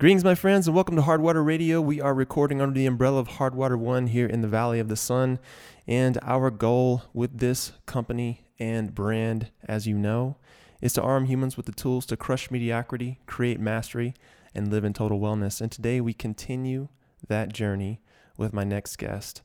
[0.00, 1.80] Greetings, my friends, and welcome to Hardwater Radio.
[1.80, 4.94] We are recording under the umbrella of Hardwater One here in the Valley of the
[4.94, 5.40] Sun.
[5.88, 10.36] And our goal with this company and brand, as you know,
[10.80, 14.14] is to arm humans with the tools to crush mediocrity, create mastery,
[14.54, 15.60] and live in total wellness.
[15.60, 16.86] And today we continue
[17.26, 18.00] that journey
[18.36, 19.42] with my next guest,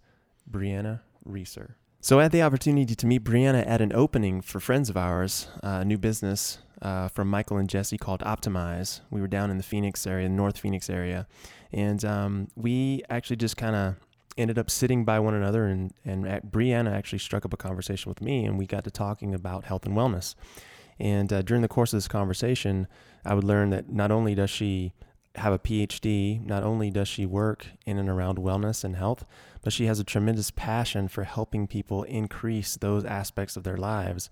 [0.48, 1.78] Brianna Reeser.
[2.00, 5.48] So I had the opportunity to meet Brianna at an opening for friends of ours,
[5.64, 9.02] a new business uh, from Michael and Jesse called Optimize.
[9.10, 11.26] We were down in the Phoenix area, North Phoenix area,
[11.72, 13.96] and um, we actually just kind of
[14.38, 18.22] ended up sitting by one another, and and Brianna actually struck up a conversation with
[18.22, 20.36] me, and we got to talking about health and wellness.
[21.00, 22.88] And uh, during the course of this conversation,
[23.26, 24.94] I would learn that not only does she
[25.36, 26.46] have a PhD.
[26.46, 29.26] Not only does she work in and around wellness and health,
[29.64, 34.30] but she has a tremendous passion for helping people increase those aspects of their lives.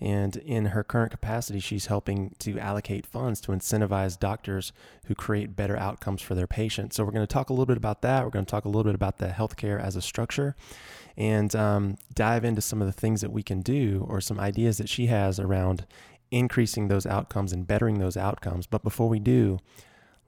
[0.00, 4.72] And in her current capacity, she's helping to allocate funds to incentivize doctors
[5.06, 6.96] who create better outcomes for their patients.
[6.96, 8.24] So, we're going to talk a little bit about that.
[8.24, 10.54] We're going to talk a little bit about the healthcare as a structure
[11.16, 14.78] and um, dive into some of the things that we can do or some ideas
[14.78, 15.86] that she has around
[16.30, 18.66] increasing those outcomes and bettering those outcomes.
[18.66, 19.58] But before we do,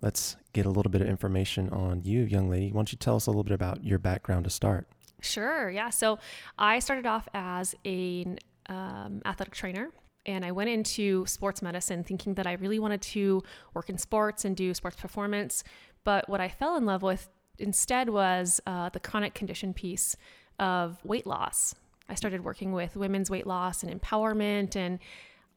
[0.01, 2.73] let's get a little bit of information on you, young lady.
[2.73, 4.87] Why don't you tell us a little bit about your background to start?
[5.21, 5.71] Sure.
[5.71, 5.91] Yeah.
[5.91, 6.19] So
[6.59, 9.91] I started off as an um, athletic trainer.
[10.27, 13.43] And I went into sports medicine thinking that I really wanted to
[13.75, 15.63] work in sports and do sports performance.
[16.03, 20.17] But what I fell in love with instead was uh, the chronic condition piece
[20.59, 21.75] of weight loss.
[22.09, 24.99] I started working with women's weight loss and empowerment, and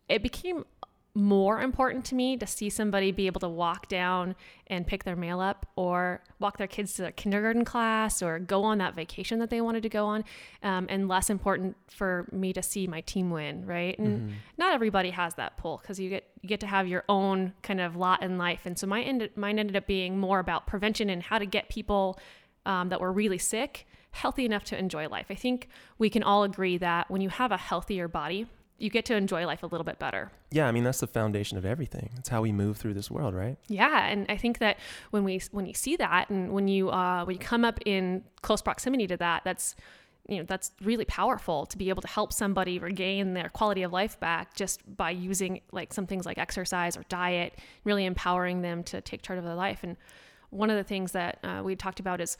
[0.08, 0.66] it became
[1.20, 4.36] more important to me to see somebody be able to walk down
[4.68, 8.64] and pick their mail up or walk their kids to their kindergarten class or go
[8.64, 10.24] on that vacation that they wanted to go on
[10.64, 13.98] um, and less important for me to see my team win right?
[14.00, 14.34] And mm-hmm.
[14.58, 17.82] not everybody has that pull because you get you get to have your own kind
[17.82, 18.62] of lot in life.
[18.66, 21.68] And so my ended, mine ended up being more about prevention and how to get
[21.68, 22.18] people
[22.66, 25.28] um, that were really sick healthy enough to enjoy life.
[25.30, 28.48] I think we can all agree that when you have a healthier body
[28.80, 30.32] you get to enjoy life a little bit better.
[30.52, 32.10] Yeah, I mean that's the foundation of everything.
[32.18, 33.58] It's how we move through this world, right?
[33.68, 34.78] Yeah, and I think that
[35.12, 38.24] when we when you see that and when you uh, when you come up in
[38.42, 39.76] close proximity to that, that's
[40.28, 43.92] you know that's really powerful to be able to help somebody regain their quality of
[43.92, 47.54] life back just by using like some things like exercise or diet,
[47.84, 49.84] really empowering them to take charge of their life.
[49.84, 49.98] And
[50.52, 52.38] one of the things that uh, we talked about is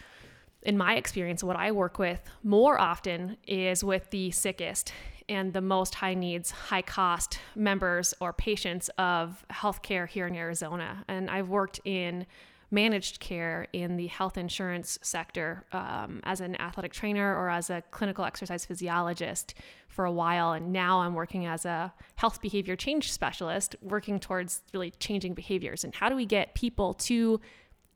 [0.64, 4.94] in my experience, what I work with more often is with the sickest
[5.30, 11.06] and the most high needs, high cost members or patients of healthcare here in Arizona.
[11.08, 12.26] And I've worked in
[12.72, 17.82] managed care in the health insurance sector um, as an athletic trainer or as a
[17.92, 19.54] clinical exercise physiologist
[19.88, 20.52] for a while.
[20.54, 25.84] And now I'm working as a health behavior change specialist, working towards really changing behaviors.
[25.84, 27.40] And how do we get people to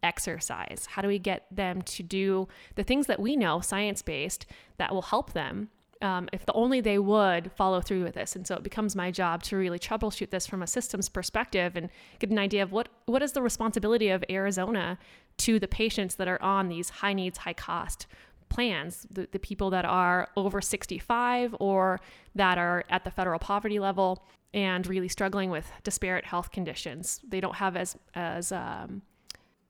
[0.02, 0.88] exercise?
[0.90, 4.46] How do we get them to do the things that we know, science based,
[4.78, 5.70] that will help them?
[6.03, 8.36] Um, if the only they would follow through with this.
[8.36, 11.88] And so it becomes my job to really troubleshoot this from a systems perspective and
[12.19, 14.97] get an idea of what, what is the responsibility of Arizona
[15.38, 18.06] to the patients that are on these high needs, high cost
[18.50, 22.00] plans, the, the people that are over 65 or
[22.36, 27.19] that are at the federal poverty level and really struggling with disparate health conditions.
[27.28, 29.02] They don't have as, as um,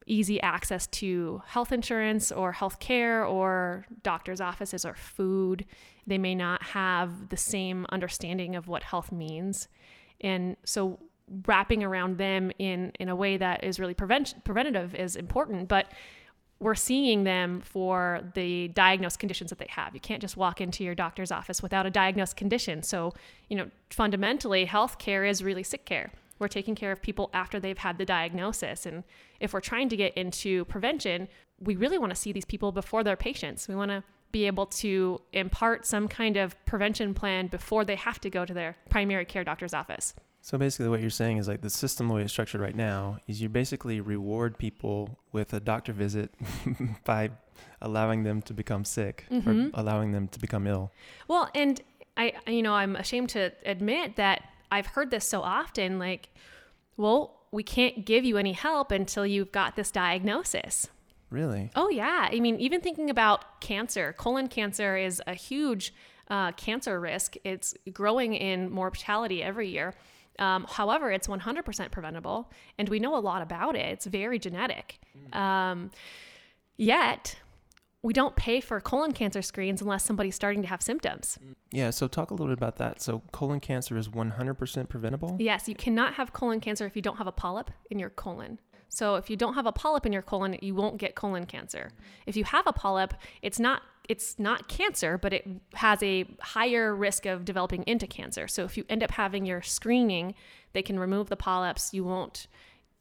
[0.06, 5.66] easy access to health insurance or health care or doctor's offices or food.
[6.06, 9.68] They may not have the same understanding of what health means.
[10.22, 11.00] And so
[11.46, 15.68] wrapping around them in, in a way that is really prevent, preventative is important.
[15.68, 15.88] But
[16.59, 19.94] we're seeing them for the diagnosed conditions that they have.
[19.94, 22.84] You can't just walk into your doctor's office without a diagnosed condition.
[22.84, 23.14] So,
[23.50, 26.12] you know, fundamentally, healthcare is really sick care.
[26.43, 28.85] We're taking care of people after they've had the diagnosis.
[28.85, 29.05] And
[29.39, 33.01] if we're trying to get into prevention, we really want to see these people before
[33.01, 33.69] they're patients.
[33.69, 38.19] We want to be able to impart some kind of prevention plan before they have
[38.19, 40.15] to go to their primary care doctor's office.
[40.41, 43.19] So basically, what you're saying is like the system the way it's structured right now
[43.25, 46.35] is you basically reward people with a doctor visit
[47.05, 47.29] by
[47.81, 49.67] allowing them to become sick mm-hmm.
[49.67, 50.91] or allowing them to become ill.
[51.29, 51.79] Well, and
[52.17, 54.43] I, you know, I'm ashamed to admit that
[54.73, 56.29] I've heard this so often like,
[56.97, 60.87] well, we can't give you any help until you've got this diagnosis.
[61.29, 61.70] Really?
[61.75, 62.29] Oh, yeah.
[62.31, 65.93] I mean, even thinking about cancer, colon cancer is a huge
[66.29, 67.35] uh, cancer risk.
[67.43, 69.93] It's growing in mortality every year.
[70.40, 73.85] Um, however, it's 100% preventable, and we know a lot about it.
[73.85, 74.99] It's very genetic.
[75.31, 75.35] Mm.
[75.35, 75.91] Um,
[76.78, 77.35] yet,
[78.03, 81.40] we don't pay for colon cancer screens unless somebody's starting to have symptoms.
[81.72, 83.02] Yeah, so talk a little bit about that.
[83.02, 85.38] So, colon cancer is 100% preventable?
[85.40, 88.59] Yes, you cannot have colon cancer if you don't have a polyp in your colon.
[88.94, 91.90] So if you don't have a polyp in your colon, you won't get colon cancer.
[92.28, 96.94] If you have a polyp, it's not it's not cancer, but it has a higher
[96.94, 98.47] risk of developing into cancer.
[98.47, 100.35] So if you end up having your screening,
[100.73, 101.91] they can remove the polyps.
[101.91, 102.47] You won't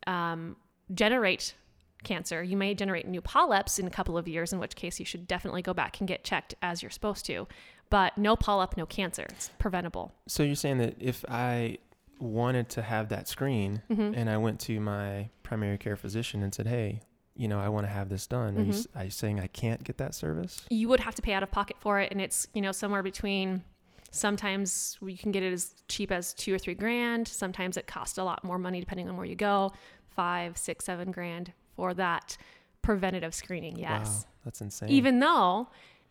[0.06, 0.56] um,
[0.94, 1.54] generate
[2.02, 2.42] cancer.
[2.42, 5.26] You may generate new polyps in a couple of years, in which case you should
[5.26, 7.46] definitely go back and get checked as you're supposed to.
[7.90, 9.26] But no polyp, no cancer.
[9.30, 10.12] It's preventable.
[10.26, 11.78] So you're saying that if I
[12.18, 14.14] wanted to have that screen Mhm.
[14.16, 17.00] and I went to my primary care physician and said, "Hey,
[17.34, 19.82] you know, I want to have this done," are, you, are you saying I can't
[19.82, 20.64] get that service?
[20.70, 23.02] you would have to pay out of pocket for it and it's you know somewhere
[23.02, 23.62] between
[24.10, 28.18] sometimes you can get it as cheap as two or three grand sometimes it costs
[28.18, 29.72] a lot more money depending on where you go
[30.10, 32.36] five six seven grand for that
[32.82, 34.08] preventative screening yes.
[34.08, 34.88] Wow, that's insane.
[34.88, 35.68] even though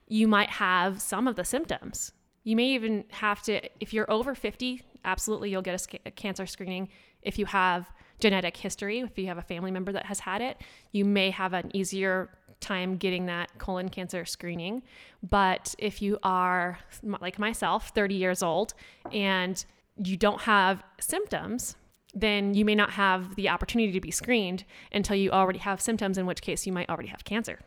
[0.08, 2.12] you might have some of the symptoms.
[2.44, 6.46] You may even have to if you're over 50 absolutely you'll get a, a cancer
[6.46, 6.90] screening.
[7.22, 10.58] If you have genetic history if you have a family member that has had it
[10.92, 12.30] you may have an easier
[12.62, 14.84] time getting that colon cancer screening.
[15.28, 18.74] But if you are like myself 30 years old
[19.12, 19.64] and
[20.04, 21.76] you don't have symptoms
[22.14, 26.18] then you may not have the opportunity to be screened until you already have symptoms
[26.18, 27.60] in which case you might already have cancer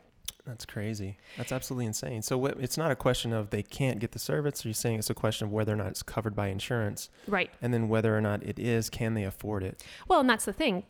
[0.46, 1.16] that's crazy.
[1.38, 2.20] That's absolutely insane.
[2.22, 4.64] So what, it's not a question of they can't get the service.
[4.64, 7.50] Are You're saying it's a question of whether or not it's covered by insurance, right
[7.62, 9.82] and then whether or not it is, can they afford it?
[10.06, 10.84] Well, and that's the thing.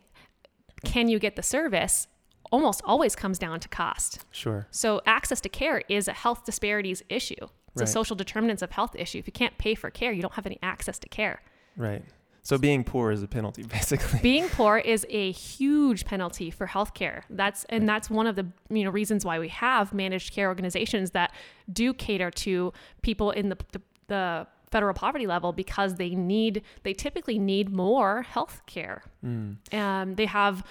[0.83, 2.07] Can you get the service?
[2.51, 4.25] Almost always comes down to cost.
[4.31, 4.67] Sure.
[4.71, 7.47] So, access to care is a health disparities issue.
[7.73, 9.17] It's a social determinants of health issue.
[9.17, 11.41] If you can't pay for care, you don't have any access to care.
[11.75, 12.03] Right.
[12.45, 14.19] So being poor is a penalty, basically.
[14.21, 17.23] Being poor is a huge penalty for healthcare.
[17.29, 21.11] That's and that's one of the you know reasons why we have managed care organizations
[21.11, 21.33] that
[21.73, 22.71] do cater to
[23.01, 28.21] people in the the, the federal poverty level because they need they typically need more
[28.21, 29.03] health care.
[29.25, 29.73] Mm.
[29.73, 30.63] um, they have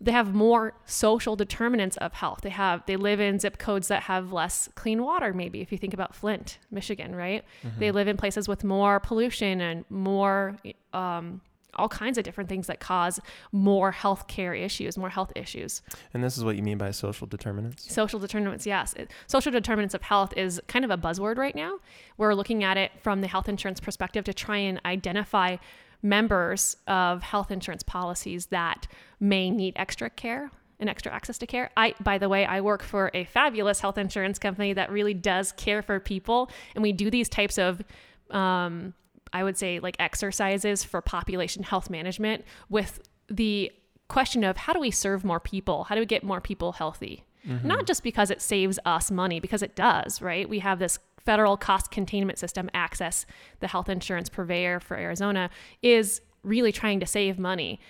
[0.00, 2.40] they have more social determinants of health.
[2.42, 5.32] They have they live in zip codes that have less clean water.
[5.32, 7.44] Maybe if you think about Flint, Michigan, right?
[7.78, 10.56] They live in places with more pollution and more
[10.92, 11.40] um,
[11.76, 13.20] all kinds of different things that cause
[13.52, 15.82] more health care issues, more health issues.
[16.12, 17.92] And this is what you mean by social determinants.
[17.92, 18.94] Social determinants, yes.
[19.26, 21.78] Social determinants of health is kind of a buzzword right now.
[22.16, 25.56] We're looking at it from the health insurance perspective to try and identify
[26.04, 28.86] members of health insurance policies that
[29.18, 31.70] may need extra care and extra access to care.
[31.76, 35.50] I by the way, I work for a fabulous health insurance company that really does
[35.52, 37.82] care for people and we do these types of
[38.30, 38.92] um,
[39.32, 43.72] I would say like exercises for population health management with the
[44.08, 45.84] question of how do we serve more people?
[45.84, 47.24] How do we get more people healthy?
[47.46, 47.66] Mm-hmm.
[47.66, 50.48] Not just because it saves us money, because it does, right?
[50.48, 53.26] We have this federal cost containment system, AHCCCS,
[53.60, 55.50] the health insurance purveyor for Arizona,
[55.82, 57.80] is really trying to save money.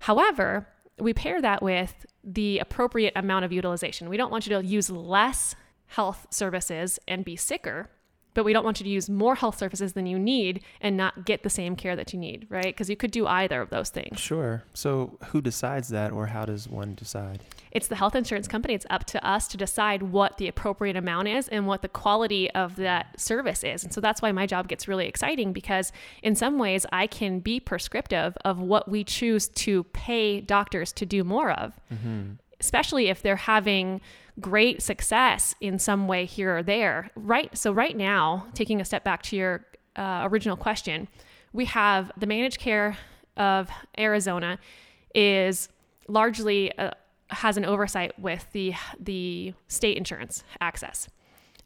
[0.00, 0.66] However,
[0.98, 4.08] we pair that with the appropriate amount of utilization.
[4.08, 5.54] We don't want you to use less
[5.86, 7.90] health services and be sicker,
[8.34, 11.24] but we don't want you to use more health services than you need and not
[11.24, 12.66] get the same care that you need, right?
[12.66, 14.18] Because you could do either of those things.
[14.18, 14.64] Sure.
[14.74, 17.40] So who decides that, or how does one decide?
[17.70, 18.74] It's the health insurance company.
[18.74, 22.50] It's up to us to decide what the appropriate amount is and what the quality
[22.50, 23.82] of that service is.
[23.82, 25.90] And so that's why my job gets really exciting because
[26.22, 31.06] in some ways I can be prescriptive of what we choose to pay doctors to
[31.06, 31.80] do more of.
[31.92, 32.32] Mm-hmm.
[32.60, 34.00] Especially if they're having
[34.40, 37.10] great success in some way here or there.
[37.14, 37.56] Right.
[37.56, 41.08] So, right now, taking a step back to your uh, original question,
[41.52, 42.96] we have the managed care
[43.36, 44.58] of Arizona
[45.14, 45.68] is
[46.08, 46.90] largely uh,
[47.28, 51.08] has an oversight with the the state insurance AHCCCS.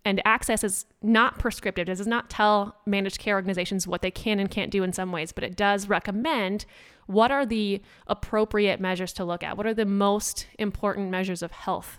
[0.05, 1.89] And AHCCCS is not prescriptive.
[1.89, 5.11] It does not tell managed care organizations what they can and can't do in some
[5.11, 6.65] ways, but it does recommend
[7.07, 9.57] what are the appropriate measures to look at.
[9.57, 11.99] What are the most important measures of health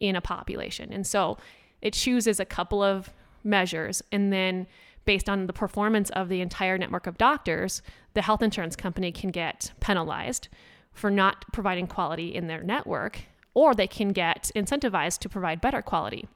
[0.00, 0.92] in a population?
[0.92, 1.38] And so
[1.80, 3.12] it chooses a couple of
[3.44, 4.66] measures and then
[5.04, 7.82] based on the performance of the entire network of doctors,
[8.14, 10.48] the health insurance company can get penalized
[10.92, 13.22] for not providing quality in their network,
[13.54, 16.28] or they can get incentivized to provide better quality.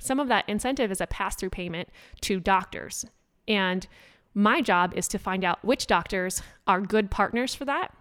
[0.00, 1.88] Some of that incentive is a pass through payment
[2.22, 3.04] to doctors.
[3.46, 3.86] And
[4.34, 7.92] my job is to find out which doctors are good partners for that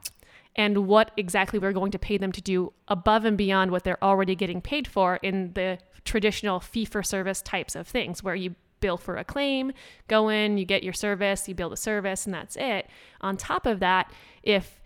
[0.57, 4.03] and what exactly we're going to pay them to do above and beyond what they're
[4.03, 8.55] already getting paid for in the traditional fee for service types of things where you
[8.79, 9.71] bill for a claim,
[10.07, 12.87] go in, you get your service, you build a service, and that's it.
[13.21, 14.11] On top of that,
[14.43, 14.81] if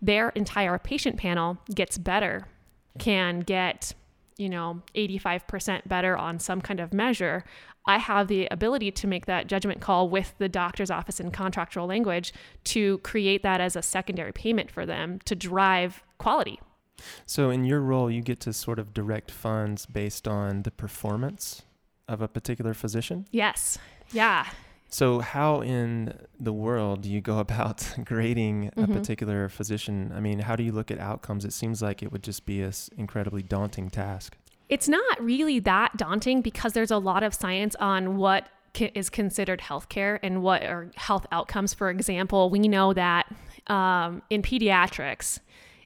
[0.00, 2.46] their entire patient panel gets better,
[2.98, 3.94] can get
[4.38, 7.44] you know, 85% better on some kind of measure,
[7.86, 11.86] I have the ability to make that judgment call with the doctor's office in contractual
[11.86, 12.32] language
[12.64, 16.60] to create that as a secondary payment for them to drive quality.
[17.26, 21.62] So, in your role, you get to sort of direct funds based on the performance
[22.08, 23.26] of a particular physician?
[23.30, 23.78] Yes.
[24.12, 24.46] Yeah.
[24.90, 28.92] So, how in the world do you go about grading a Mhm.
[28.94, 30.12] particular physician?
[30.14, 31.44] I mean, how do you look at outcomes?
[31.44, 34.36] It seems like it would just be an incredibly daunting task.
[34.68, 38.48] It's not really that daunting because there's a lot of science on what
[38.94, 41.72] is considered healthcare and what are health outcomes.
[41.74, 43.34] For example, we know that
[43.68, 45.40] um, in pediatrics,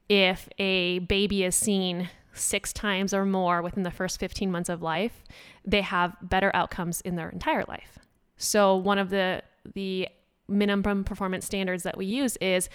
[0.09, 4.83] if a baby is seen six times or more within the first 15 months of
[4.83, 5.23] life,
[5.65, 7.99] they have better outcomes in their entire life.
[8.37, 9.43] So one of the
[9.75, 10.09] the
[10.49, 12.69] minimum performance standards that we use is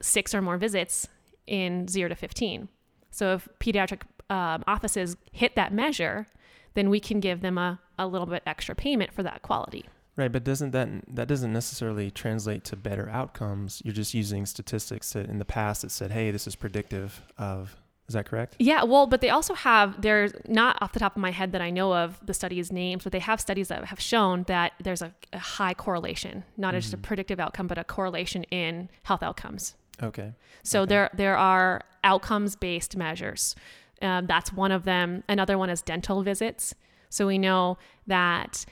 [0.00, 1.08] six or more visits
[1.46, 2.68] in zero to 15.
[3.10, 6.26] So if pediatric um, offices hit that measure,
[6.74, 9.86] then we can give them a, a little bit extra payment for that quality.
[10.16, 13.80] Right, but doesn't that that doesn't necessarily translate to better outcomes?
[13.84, 17.76] You're just using statistics that in the past that said, "Hey, this is predictive of."
[18.10, 18.56] Is that correct?
[18.58, 21.60] Yeah, well, but they also have, there's not off the top of my head that
[21.60, 25.00] I know of the studies names, but they have studies that have shown that there's
[25.00, 27.02] a, a high correlation, not just a Mhm.
[27.02, 29.76] predictive outcome, but a correlation in health outcomes.
[30.02, 30.32] Okay.
[30.64, 30.88] So Okay.
[30.88, 33.54] there there are outcomes based measures.
[34.02, 35.22] Um, that's one of them.
[35.28, 36.74] Another one is dental visits.
[37.10, 38.64] So we know that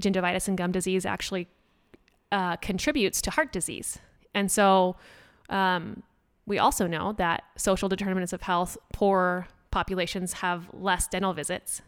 [0.00, 1.48] gingivitis and gum disease actually
[2.32, 3.98] uh, contributes to heart disease,
[4.34, 4.96] and so
[5.50, 6.02] um,
[6.46, 11.82] we also know that social determinants of health, poor populations have less dental visits.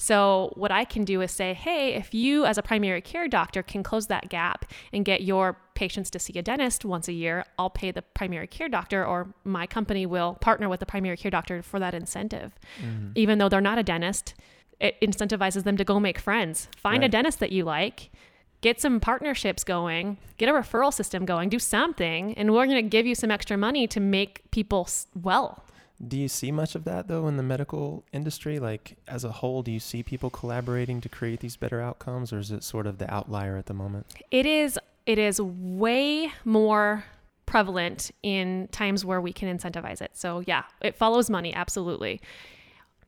[0.00, 3.64] So, what I can do is say, hey, if you as a primary care doctor
[3.64, 7.44] can close that gap and get your patients to see a dentist once a year,
[7.58, 11.32] I'll pay the primary care doctor, or my company will partner with the primary care
[11.32, 12.52] doctor for that incentive.
[12.80, 13.10] Mhm.
[13.16, 14.34] Even though they're not a dentist,
[14.78, 16.68] it incentivizes them to go make friends.
[16.76, 18.12] Find a dentist that you like,
[18.60, 22.88] get some partnerships going, get a referral system going, do something, and we're going to
[22.88, 25.64] give you some extra money to make people well.
[26.06, 28.60] Do you see much of that though in the medical industry?
[28.60, 32.38] Like as a whole, do you see people collaborating to create these better outcomes, or
[32.38, 34.06] is it sort of the outlier at the moment?
[34.30, 37.04] It is it is way more
[37.46, 40.10] prevalent in times where we can incentivize it.
[40.14, 42.20] So yeah, it follows money absolutely.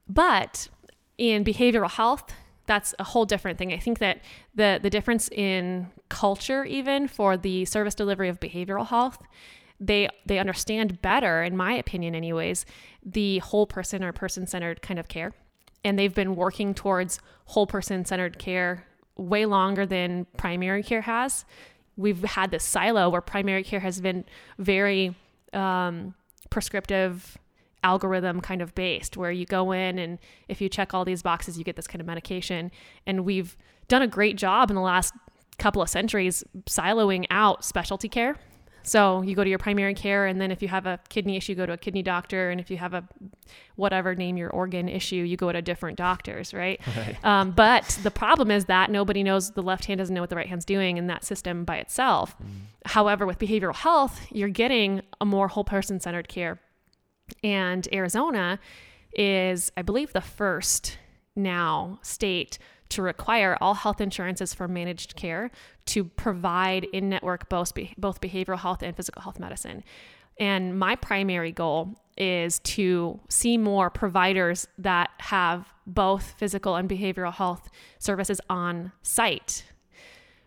[0.09, 0.69] But
[1.17, 2.33] in behavioral health,
[2.71, 3.73] that's a whole different thing.
[3.73, 4.17] I think that
[4.55, 9.19] the the difference in culture even for the service delivery of behavioral health,
[9.81, 12.65] they they understand better in my opinion anyways,
[13.05, 15.33] the whole person or person-centered kind of care.
[15.85, 18.87] And they've been working towards whole person-centered care
[19.17, 21.45] way longer than primary care has.
[21.97, 24.25] We've had this silo where primary care has been
[24.59, 25.17] very
[25.53, 26.15] um,
[26.51, 27.37] prescriptive
[27.83, 30.19] algorithm kind of based where you go in and
[30.49, 32.71] if you check all these boxes you get this kind of medication
[33.07, 33.57] and we've
[33.89, 35.15] done a great job in the last
[35.59, 38.37] couple of centuries siloing out specialty care
[38.83, 41.55] so you go to your primary care and then if you have a kidney issue
[41.55, 43.05] go to a kidney doctor and if you have a
[43.77, 47.23] whatever name your organ issue you go to different doctors right Right.
[47.25, 50.37] um, but the problem is that nobody knows the left hand doesn't know what the
[50.37, 52.35] right hand's doing in that system by itself.
[52.87, 56.59] However, with behavioral health, you're getting a more whole person centered care.
[57.43, 58.59] And Arizona
[59.13, 60.99] is, I believe, the first
[61.37, 62.59] now state
[62.91, 65.51] to require all health insurances for managed care
[65.87, 69.85] to provide in network both, both behavioral health and physical health medicine.
[70.39, 77.33] And my primary goal is to see more providers that have both physical and behavioral
[77.33, 77.69] health
[77.99, 79.65] services on site.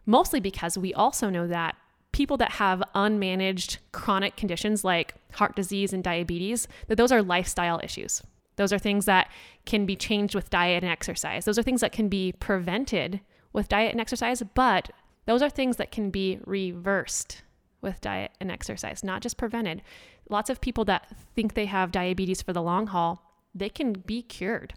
[0.06, 1.75] Mostly because we also know that
[2.13, 7.82] people that have unmanaged chronic conditions like heart disease and diabetes, that those are lifestyle
[7.84, 8.22] issues.
[8.55, 9.29] Those are things that
[9.65, 11.46] can be changed with diet and exercise.
[11.46, 13.20] Those are things that can be prevented
[13.51, 14.91] with diet and exercise, but
[15.25, 17.41] those are things that can be reversed
[17.82, 19.82] with diet and exercise, not just prevented.
[20.29, 24.22] Lots of people that think they have diabetes for the long haul, they can be
[24.22, 24.74] cured.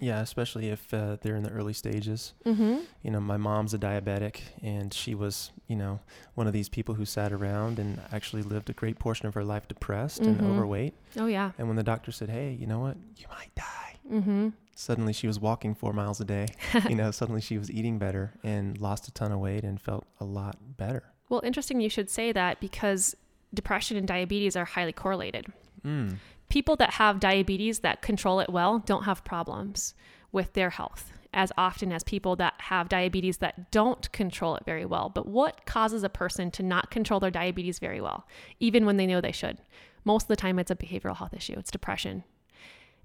[0.00, 2.32] Yeah, especially if uh, they're in the early stages.
[2.46, 2.78] Mm-hmm.
[3.02, 5.98] You know, my mom's a diabetic, and she was, you know,
[6.34, 9.42] one of these people who sat around and actually lived a great portion of her
[9.42, 10.50] life depressed and Mhm.
[10.52, 10.94] overweight.
[11.16, 11.50] Oh yeah.
[11.58, 12.96] And when the doctor said, "Hey, you know what?
[13.16, 14.48] You might die," Mm-hmm.
[14.76, 16.46] suddenly she was walking four miles a day.
[16.88, 20.06] you know, suddenly she was eating better and lost a ton of weight and felt
[20.20, 21.02] a lot better.
[21.28, 23.16] Well, interesting you should say that because
[23.52, 25.46] depression and diabetes are highly correlated.
[25.84, 26.16] Mm.
[26.48, 29.94] People that have diabetes that control it well don't have problems
[30.32, 34.86] with their health as often as people that have diabetes that don't control it very
[34.86, 35.10] well.
[35.10, 38.26] But what causes a person to not control their diabetes very well,
[38.60, 39.58] even when they know they should?
[40.04, 42.24] Most of the time, it's a behavioral health issue, it's depression.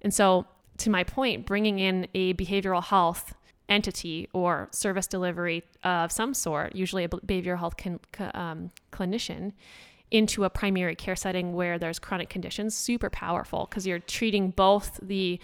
[0.02, 0.46] And so
[0.78, 3.36] to my point, bringing in a behavioral health
[3.70, 8.00] entity or service delivery of some sort, usually a behavioral health con-
[8.34, 9.54] um, clinician,
[10.14, 15.00] into a primary care setting where there's chronic conditions, super powerful because you're treating both
[15.02, 15.40] the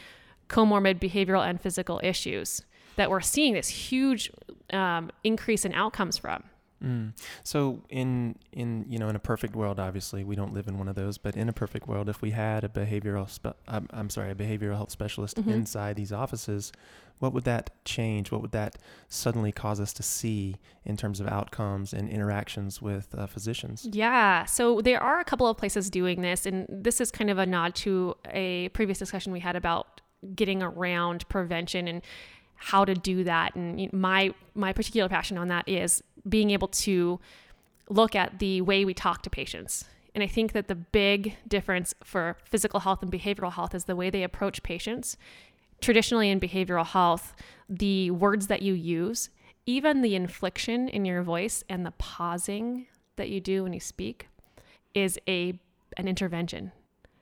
[0.48, 2.62] comorbid behavioral and physical issues
[2.96, 4.32] that we're seeing this huge
[4.72, 6.44] um, increase in outcomes from.
[6.84, 7.14] Mm.
[7.44, 10.88] So in in you know in a perfect world, obviously we don't live in one
[10.88, 14.10] of those, but in a perfect world, if we had a behavioral spe- I'm, I'm
[14.10, 15.50] sorry, a behavioral health specialist mm-hmm.
[15.50, 16.72] inside these offices,
[17.20, 18.32] what would that change?
[18.32, 18.78] What would that
[19.10, 20.56] suddenly cause us to see
[20.86, 23.88] in terms of outcomes and interactions with uh, physicians?
[23.92, 27.38] Yeah, so there are a couple of places doing this, and this is kind of
[27.38, 30.02] a nod to a previous discussion we had about
[30.36, 32.02] getting around prevention and
[32.56, 33.56] how to do that.
[33.56, 37.20] And my my particular passion on that is being able to
[37.90, 39.86] look at the way we talk to patients.
[40.14, 43.96] And I think that the big difference for physical health and behavioral health is the
[43.96, 45.18] way they approach patients.
[45.82, 47.36] Traditionally, in behavioral health,
[47.70, 49.30] the words that you use,
[49.66, 54.28] even the inflection in your voice and the pausing that you do when you speak,
[54.94, 55.60] is a
[55.98, 56.72] an intervention.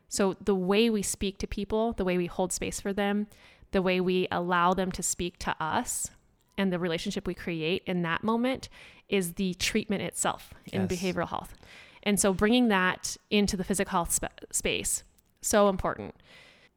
[0.10, 3.28] So the way we speak to people, the way we hold space for them,
[3.72, 6.10] the way we allow them to speak to us
[6.58, 8.70] and the relationship we create in that moment
[9.10, 10.92] is the treatment itself in yes.
[10.92, 11.56] behavioral health.
[12.04, 15.04] And so bringing that into the physical health sp- space,
[15.42, 16.16] so important.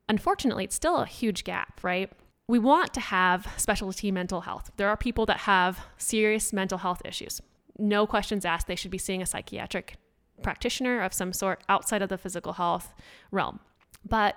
[0.09, 2.11] Unfortunately, it's still a huge gap, right?
[2.49, 4.73] We want to have specialty mental health.
[4.77, 7.41] There are people that have serious mental health issues.
[7.79, 9.97] No questions asked, they should be seeing a psychiatric
[10.43, 12.93] practitioner of some sort outside of the physical health
[13.31, 13.61] realm.
[14.07, 14.37] But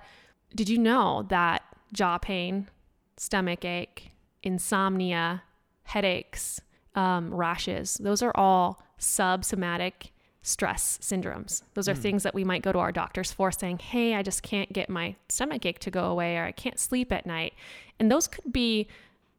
[0.53, 2.69] did you know that jaw pain,
[3.17, 4.11] stomach ache,
[4.43, 5.43] insomnia,
[5.83, 6.61] headaches,
[6.95, 7.95] um, rashes.
[7.95, 10.09] Those are all subsomatic
[10.41, 11.63] stress syndromes.
[11.73, 11.99] Those are mm.
[11.99, 14.89] things that we might go to our doctors for saying, hey, I just can't get
[14.89, 17.53] my stomach ache to go away or I can't sleep at night.
[17.99, 18.87] And those could be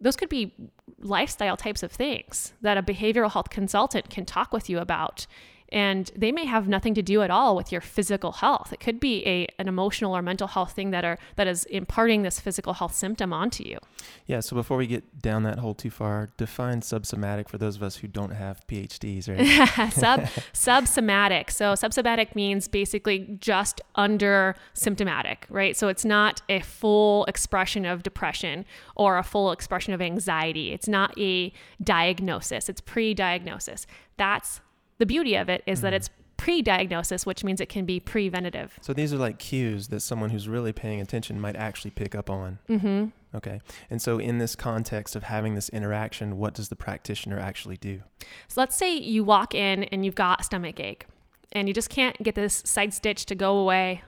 [0.00, 0.52] those could be
[0.98, 5.26] lifestyle types of things that a behavioral health consultant can talk with you about
[5.74, 8.72] and they may have nothing to do at all with your physical health.
[8.72, 12.22] It could be a an emotional or mental health thing that are that is imparting
[12.22, 13.78] this physical health symptom onto you.
[14.26, 17.82] Yeah so before we get down that hole too far define subsomatic for those of
[17.82, 19.92] us who don't have phds right?
[19.92, 20.20] Sub
[20.54, 21.50] subsomatic.
[21.50, 25.76] So subsomatic means basically just under symptomatic right?
[25.76, 30.72] So it's not a full expression of depression or a full expression of anxiety.
[30.72, 32.68] It's not a diagnosis.
[32.68, 33.88] It's pre-diagnosis.
[34.16, 34.60] That's
[34.98, 35.84] the beauty of it is mm-hmm.
[35.84, 38.78] that it's pre-diagnosis, which means it can be preventative.
[38.82, 42.28] So these are like cues that someone who's really paying attention might actually pick up
[42.28, 42.58] on.
[42.68, 43.06] Mm-hmm.
[43.36, 43.60] Okay.
[43.90, 48.02] And so in this context of having this interaction, what does the practitioner actually do?
[48.48, 51.06] So let's say you walk in and you've got stomach ache
[51.52, 54.02] and you just can't get this side stitch to go away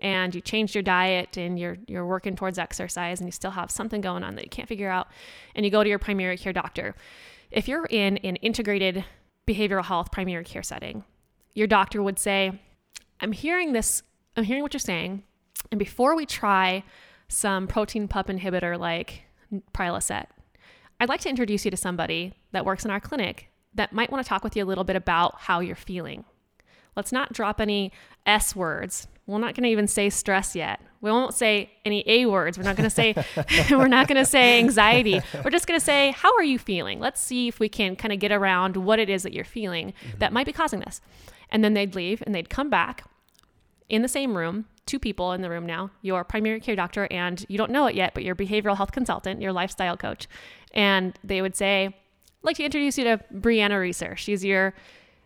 [0.00, 3.70] and you changed your diet and you're you're working towards exercise and you still have
[3.70, 5.08] something going on that you can't figure out
[5.54, 6.94] and you go to your primary care doctor.
[7.50, 9.04] If you're in an integrated
[9.46, 11.04] behavioral health primary care setting,
[11.54, 12.60] your doctor would say,
[13.20, 14.02] I'm hearing this,
[14.36, 15.22] I'm hearing what you're saying.
[15.70, 16.84] And before we try
[17.28, 19.24] some proton pump inhibitor like
[19.72, 20.26] Prilosec,
[21.00, 24.24] I'd like to introduce you to somebody that works in our clinic that might want
[24.24, 26.24] to talk with you a little bit about how you're feeling.
[26.96, 27.90] Let's not drop any
[28.26, 29.08] S words.
[29.26, 30.80] We're not going to even say stress yet.
[31.00, 32.58] We won't say any A words.
[32.58, 33.14] We're not going to say
[33.70, 35.20] we're not going to say anxiety.
[35.44, 36.98] We're just going to say how are you feeling?
[36.98, 39.88] Let's see if we can kind of get around what it is that you're feeling
[39.92, 40.18] mm-hmm.
[40.18, 41.00] that might be causing this.
[41.50, 43.04] And then they'd leave and they'd come back
[43.88, 47.44] in the same room, two people in the room now, your primary care doctor and
[47.48, 50.26] you don't know it yet, but your behavioral health consultant, your lifestyle coach.
[50.72, 51.94] And they would say, I'd
[52.42, 54.16] like to introduce you to Brianna Reeser.
[54.16, 54.74] She's your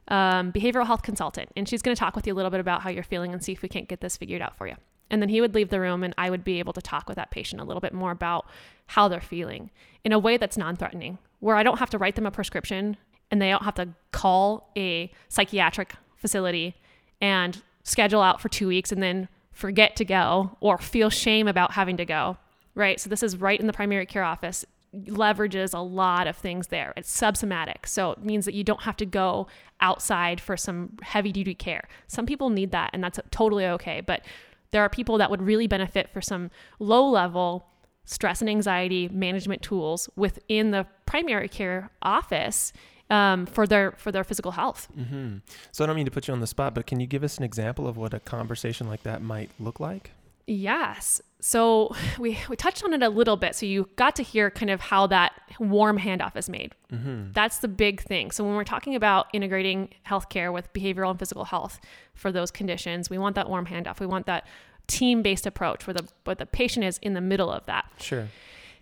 [0.09, 2.83] um, behavioral health consultant, and she's going to talk with you a little bit about
[2.83, 4.75] how you're feeling and see if we can't get this figured out for you.
[5.11, 7.17] And then he would leave the room, and I would be able to talk with
[7.17, 8.47] that patient a little bit more about
[8.87, 9.71] how they're feeling
[10.05, 12.97] in a way that's non threatening, where I don't have to write them a prescription
[13.31, 16.77] and they don't have to call a psychiatric facility
[17.21, 21.73] and schedule out for two weeks and then forget to go or feel shame about
[21.73, 22.37] having to go.
[22.75, 23.01] Right.
[23.01, 24.65] So this is right in the primary care office
[25.05, 26.93] leverages a lot of things there.
[26.97, 27.87] It's subsomatic.
[27.87, 29.47] So it means that you don't have to go
[29.81, 31.89] outside for some heavy duty care.
[32.07, 34.01] Some people need that and that's totally okay.
[34.01, 34.23] But
[34.71, 37.67] there are people that would really benefit for some low level
[38.05, 42.73] stress and anxiety management tools within the primary care office
[43.11, 44.89] um, for their for their physical health.
[44.99, 45.39] Mm-hmm.
[45.73, 47.39] So I don't mean to put you on the spot, but can you give us
[47.39, 50.11] an example of what a conversation like that might look like?
[50.47, 51.21] Yes.
[51.41, 53.55] So we, we touched on it a little bit.
[53.55, 56.75] So you got to hear kind of how that warm handoff is made.
[56.93, 57.33] Mm-hmm.
[57.33, 58.31] That's the big thing.
[58.31, 61.81] So when we're talking about integrating healthcare with behavioral and physical health
[62.15, 64.01] for those conditions, we want that warm handoff.
[64.01, 64.47] We want that
[64.87, 67.91] team based approach where the where the patient is in the middle of that.
[67.99, 68.29] Sure.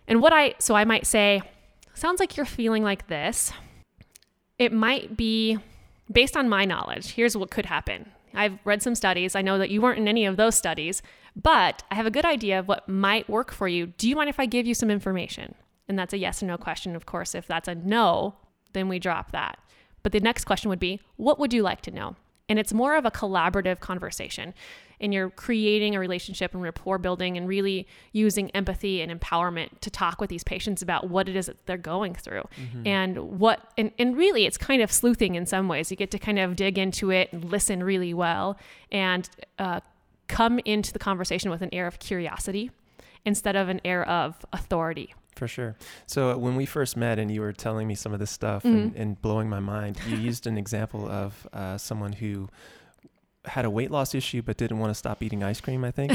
[0.06, 1.42] And what I so I might say,
[1.94, 3.52] sounds like you're feeling like this.
[4.58, 5.58] It might be
[6.12, 7.12] based on my knowledge.
[7.12, 8.10] Here's what could happen.
[8.34, 9.34] I've read some studies.
[9.34, 11.02] I know that you weren't in any of those studies,
[11.36, 13.86] but I have a good idea of what might work for you.
[13.86, 15.54] Do you mind if I give you some information?
[15.88, 16.96] And that's a yes or no question.
[16.96, 18.36] Of course, if that's a no,
[18.72, 19.58] then we drop that.
[20.02, 22.16] But the next question would be, what would you like to know?
[22.48, 24.54] And it's more of a collaborative conversation.
[25.00, 29.90] And you're creating a relationship and rapport building and really using empathy and empowerment to
[29.90, 32.44] talk with these patients about what it is that they're going through.
[32.56, 32.86] Mm-hmm.
[32.86, 35.90] And what, and, and really, it's kind of sleuthing in some ways.
[35.90, 38.58] You get to kind of dig into it and listen really well
[38.90, 39.28] and
[39.58, 39.80] uh,
[40.28, 42.70] come into the conversation with an air of curiosity
[43.24, 45.14] instead of an air of authority.
[45.36, 45.76] For sure.
[46.06, 48.76] So when we first met and you were telling me some of this stuff mm-hmm.
[48.76, 52.48] and, and, blowing my mind, you used an example of uh, someone who
[53.46, 56.12] had a weight loss issue but didn't want to stop eating ice cream, I think.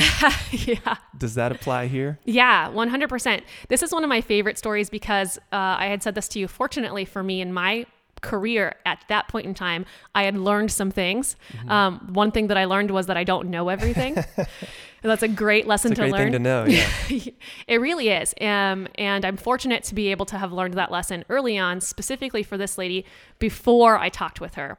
[0.68, 0.96] yeah.
[1.18, 2.20] Does that apply here?
[2.26, 3.42] Yeah, 100%.
[3.68, 6.48] This is one of my favorite stories because uh, I had said this to you.
[6.48, 7.86] Fortunately for me, in my
[8.22, 11.36] career at that point in time, I had learned some things.
[11.54, 11.72] Mm-hmm.
[11.72, 14.18] Um, one thing that I learned was that I don't know everything.
[15.02, 16.32] that's a great lesson it's a to great learn.
[16.32, 16.89] Thing to know, yeah.
[17.68, 18.34] it really is.
[18.42, 22.44] Um, and I'm fortunate to be able to have learned that lesson early on, specifically
[22.44, 23.06] for this lady
[23.39, 24.78] before I talked with her,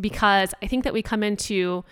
[0.00, 1.84] because I think that we come into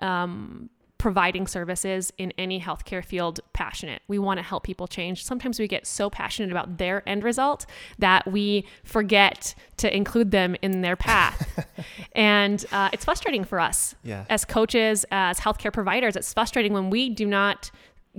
[0.00, 4.02] um, providing services in any healthcare field passionate.
[4.08, 5.24] We want to help people change.
[5.24, 7.66] Sometimes we get so passionate about their end result
[7.98, 11.64] that we forget to include them in their path.
[12.12, 14.24] and uh, it's frustrating for us yeah.
[14.30, 16.16] as coaches, as healthcare providers.
[16.16, 17.70] It's frustrating when we do not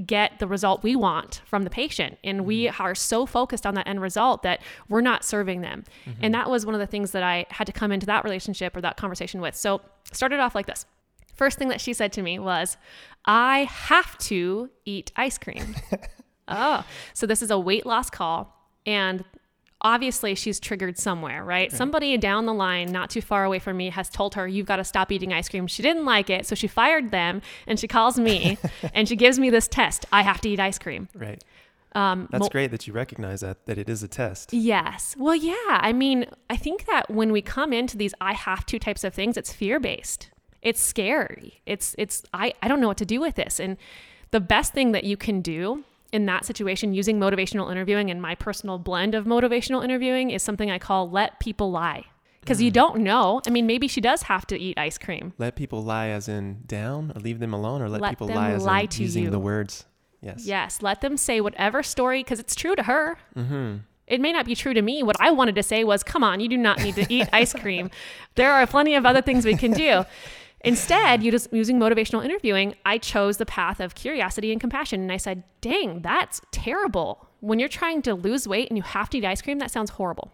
[0.05, 2.81] get the result we want from the patient and we mm-hmm.
[2.81, 6.19] are so focused on that end result that we're not serving them mm-hmm.
[6.21, 8.77] and that was one of the things that i had to come into that relationship
[8.77, 9.81] or that conversation with so
[10.11, 10.85] started off like this
[11.37, 12.77] First thing that she said to me was,
[13.25, 15.75] I have to eat ice cream.
[16.47, 16.83] oh,
[17.13, 18.55] so this is a weight loss call.
[18.87, 19.23] And
[19.81, 21.71] obviously she's triggered somewhere, right?
[21.71, 24.77] Somebody down the line, not too far away from me, has told her, You've got
[24.77, 25.67] to stop eating ice cream.
[25.67, 26.45] She didn't like it.
[26.45, 28.57] So she fired them and she calls me
[28.93, 31.09] and she gives me this test I have to eat ice cream.
[31.15, 31.43] Right.
[31.93, 34.53] Um, That's mo- great that you recognize that that it is a test.
[34.53, 35.15] Yes.
[35.17, 35.55] Well, yeah.
[35.67, 39.13] I mean, I think that when we come into these I have to types of
[39.13, 40.29] things, it's fear based
[40.61, 41.61] it's scary.
[41.65, 43.59] It's it's I I don't know what to do with this.
[43.59, 43.77] And
[44.31, 48.35] the best thing that you can do in that situation using motivational interviewing and my
[48.35, 52.05] personal blend of motivational interviewing is something I call let people lie.
[52.41, 52.65] Because mm.
[52.65, 53.41] you don't know.
[53.45, 55.33] I mean, maybe she does have to eat ice cream.
[55.37, 58.51] Let people lie as in down or leave them alone or let, let people lie
[58.51, 59.29] as lie in using you.
[59.29, 59.85] the words.
[60.21, 60.45] Yes.
[60.45, 60.81] Yes.
[60.81, 63.17] Let them say whatever story because it's true to her.
[63.35, 63.77] Mm-hmm.
[64.07, 65.03] It may not be true to me.
[65.03, 67.53] What I wanted to say was, come on, you do not need to eat ice
[67.53, 67.91] cream.
[68.35, 70.05] There are plenty of other things we can do.
[70.67, 75.01] Instead, you just using motivational interviewing, I chose the path of curiosity and compassion.
[75.01, 77.27] And I said, dang, that's terrible.
[77.39, 79.91] When you're trying to lose weight and you have to eat ice cream, that sounds
[79.91, 80.31] horrible.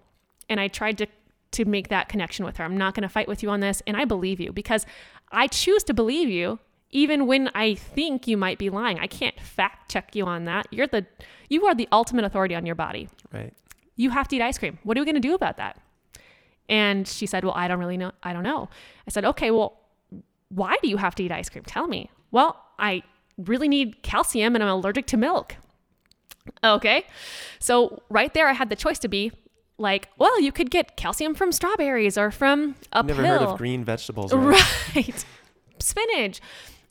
[0.49, 1.07] And I tried to
[1.51, 2.63] to make that connection with her.
[2.63, 3.83] I'm not going to fight with you on this.
[3.85, 4.87] And I believe you because
[5.31, 6.57] I choose to believe you
[6.89, 8.99] even when I think you might be lying.
[8.99, 10.67] I can't fact check you on that.
[10.71, 11.05] You're the
[11.49, 13.07] you are the ultimate authority on your body.
[13.31, 13.53] Right.
[13.95, 14.79] You have to eat ice cream.
[14.83, 15.79] What are we going to do about that?
[16.69, 18.11] And she said, "Well, I don't really know.
[18.23, 18.69] I don't know."
[19.07, 19.79] I said, "Okay, well,
[20.53, 21.63] why do you have to eat ice cream?
[21.65, 22.09] Tell me.
[22.31, 23.03] Well, I
[23.37, 25.55] really need calcium and I'm allergic to milk.
[26.63, 27.05] Okay.
[27.59, 29.31] So right there, I had the choice to be
[29.77, 33.83] like, well, you could get calcium from strawberries or from a Never heard of green
[33.83, 34.33] vegetables.
[34.33, 34.95] Right.
[34.95, 35.25] right.
[35.79, 36.41] Spinach.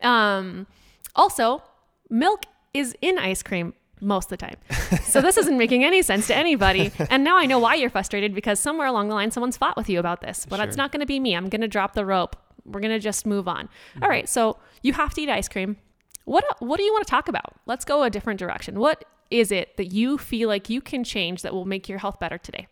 [0.01, 0.67] Um,
[1.15, 1.63] also,
[2.11, 2.45] milk
[2.75, 4.57] is in ice cream most of the time.
[5.05, 6.91] So this isn't making any sense to anybody.
[7.11, 9.89] And now I know why you're frustrated because somewhere along the line someone's fought with
[9.89, 10.47] you about this.
[10.49, 10.65] But sure.
[10.67, 11.37] it's not going to be me.
[11.37, 13.67] I'm going to drop the rope we're going to just move on.
[13.67, 14.03] Mm-hmm.
[14.03, 14.29] All right.
[14.29, 15.77] So you have to eat ice cream.
[16.25, 17.57] What, what do you want to talk about?
[17.67, 18.79] Let's go a different direction.
[18.79, 22.21] What is it that you feel like you can change that will make your health
[22.21, 22.69] better today?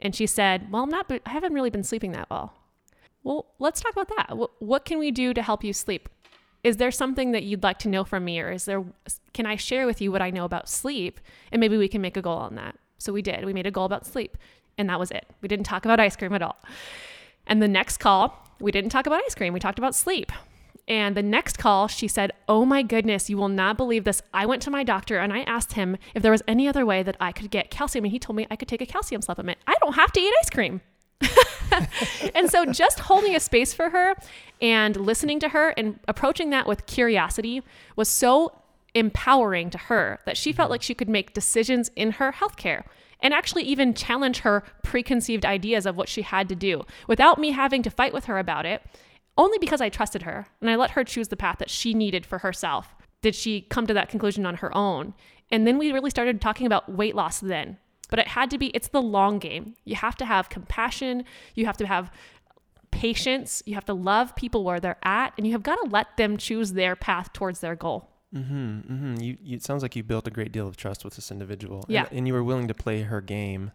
[0.00, 2.54] And she said, Well, I'm not, I haven't really been sleeping that well.
[3.22, 4.36] Well, let's talk about that.
[4.36, 6.08] What, what can we do to help you sleep?
[6.64, 8.84] Is there something that you'd like to know from me, or is there,
[9.32, 11.20] can I share with you what I know about sleep?
[11.50, 12.76] And maybe we can make a goal on that.
[12.98, 13.44] So we did.
[13.44, 14.36] We made a goal about sleep,
[14.78, 15.26] and that was it.
[15.40, 16.56] We didn't talk about ice cream at all.
[17.46, 19.52] And the next call, we didn't talk about ice cream.
[19.52, 20.32] We talked about sleep.
[20.88, 24.22] And the next call, she said, Oh my goodness, you will not believe this.
[24.34, 27.02] I went to my doctor and I asked him if there was any other way
[27.02, 28.04] that I could get calcium.
[28.04, 29.58] And he told me I could take a calcium supplement.
[29.66, 30.80] I don't have to eat ice cream.
[32.34, 34.16] and so just holding a space for her
[34.60, 37.62] and listening to her and approaching that with curiosity
[37.94, 38.52] was so
[38.94, 40.72] empowering to her that she felt mm-hmm.
[40.72, 42.82] like she could make decisions in her healthcare
[43.22, 47.52] and actually even challenge her preconceived ideas of what she had to do without me
[47.52, 48.82] having to fight with her about it,
[49.38, 52.26] only because I trusted her and I let her choose the path that she needed
[52.26, 52.94] for herself.
[53.22, 55.14] did she come to that conclusion on her own?
[55.50, 57.78] And then we really started talking about weight loss then.
[58.10, 59.74] But it had to be, it's the long game.
[59.84, 61.24] You have to have compassion.
[61.54, 62.10] You have to have
[62.90, 63.62] patience.
[63.64, 66.36] You have to love people where they're at, and you have got to let them
[66.36, 68.11] choose their path towards their goal.
[68.34, 69.20] Mm-hmm, mm-hmm.
[69.20, 71.84] You, you, it sounds like you built a great deal of trust with this individual.
[71.88, 72.06] Yeah.
[72.10, 73.72] And, and you were willing to play her game,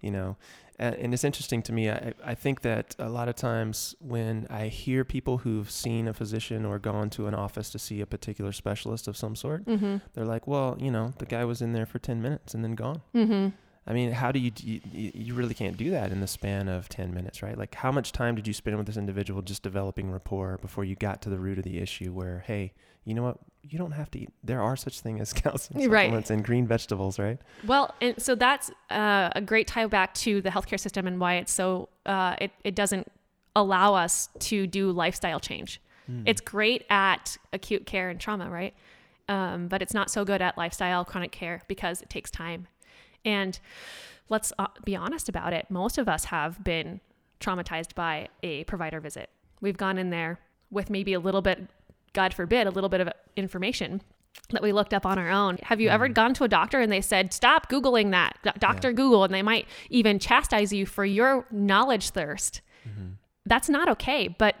[0.00, 0.36] you know.
[0.78, 1.90] And, and it's interesting to me.
[1.90, 6.14] I, I think that a lot of times when I hear people who've seen a
[6.14, 9.96] physician or gone to an office to see a particular specialist of some sort, Mm-hmm.
[10.14, 12.74] they're like, well, you know, the guy was in there for 10 minutes and then
[12.74, 13.02] gone.
[13.14, 13.48] Mm-hmm.
[13.86, 16.88] I mean, how do you, you you really can't do that in the span of
[16.88, 17.56] 10 minutes, right?
[17.58, 20.94] Like how much time did you spend with this individual just developing rapport before you
[20.96, 22.72] got to the root of the issue where, hey,
[23.04, 23.38] you know what?
[23.62, 24.30] You don't have to eat.
[24.42, 26.04] There are such thing as calcium Right.
[26.04, 27.38] supplements and green vegetables, right?
[27.66, 31.34] Well, and so that's uh, a great tie back to the healthcare system and why
[31.36, 33.06] it's so uh, it it doesn't
[33.56, 35.80] allow us to do lifestyle change.
[36.26, 38.74] It's great at acute care and trauma, right?
[39.28, 42.66] Um, but it's not so good at lifestyle chronic care because it takes time.
[43.24, 43.56] And
[44.28, 45.66] let's uh, be honest about it.
[45.70, 47.00] Most of us have been
[47.38, 49.30] traumatized by a provider visit.
[49.60, 51.68] We've gone in there with maybe a little bit,
[52.12, 54.02] God forbid, a little bit of information
[54.50, 55.58] that we looked up on our own.
[55.62, 58.92] Have you ever gone to a doctor and they said, stop Googling that, Dr.
[58.92, 62.60] Google, and they might even chastise you for your knowledge thirst?
[63.46, 64.28] That's not okay.
[64.28, 64.56] But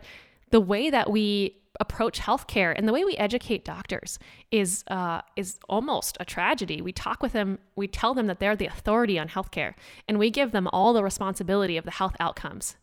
[0.50, 4.18] the way that we approach healthcare and the way we educate doctors
[4.50, 6.82] is uh, is almost a tragedy.
[6.82, 9.74] We talk with them, we tell them that they're the authority on healthcare,
[10.06, 12.76] and we give them all the responsibility of the health outcomes.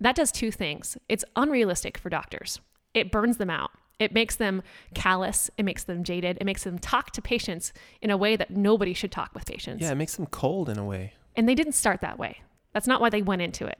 [0.00, 0.96] That does two things.
[1.08, 2.60] It's unrealistic for doctors.
[2.94, 3.72] It burns them out.
[3.98, 4.62] It makes them
[4.94, 5.50] callous.
[5.56, 6.38] It makes them jaded.
[6.40, 9.82] It makes them talk to patients in a way that nobody should talk with patients.
[9.82, 11.14] Yeah, it makes them cold in a way.
[11.36, 12.42] And they didn't start that way.
[12.72, 13.78] That's not why they went into it.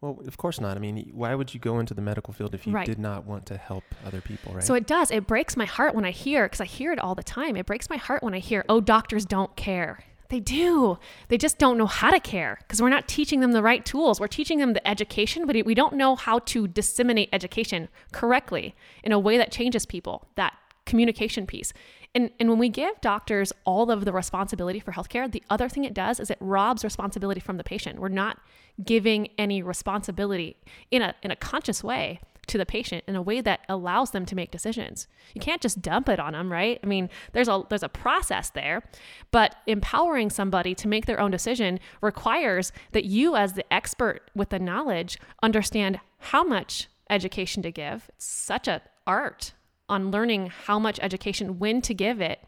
[0.00, 0.76] Well, of course not.
[0.76, 2.86] I mean, why would you go into the medical field if you Right.
[2.86, 4.64] did not want to help other people, right?
[4.64, 5.10] So it does.
[5.10, 7.54] It breaks my heart when I hear, because I hear it all the time.
[7.54, 10.00] It breaks my heart when I hear, oh, doctors don't care.
[10.30, 10.98] They do.
[11.28, 14.20] They just don't know how to care because we're not teaching them the right tools.
[14.20, 19.12] We're teaching them the education, but we don't know how to disseminate education correctly in
[19.12, 20.54] a way that changes people, that
[20.86, 21.72] communication piece.
[22.14, 25.84] And, and when we give doctors all of the responsibility for healthcare, the other thing
[25.84, 27.98] it does is it robs responsibility from the patient.
[28.00, 28.38] We're not
[28.84, 30.56] giving any responsibility
[30.90, 34.26] in a, in a conscious way to the patient in a way that allows them
[34.26, 35.06] to make decisions.
[35.34, 36.80] You can't just dump it on them, right?
[36.82, 38.82] I mean, there's a there's a process there,
[39.30, 44.50] but empowering somebody to make their own decision requires that you as the expert with
[44.50, 48.10] the knowledge understand how much education to give.
[48.10, 49.52] It's such an art
[49.88, 52.40] on learning how much education when to give it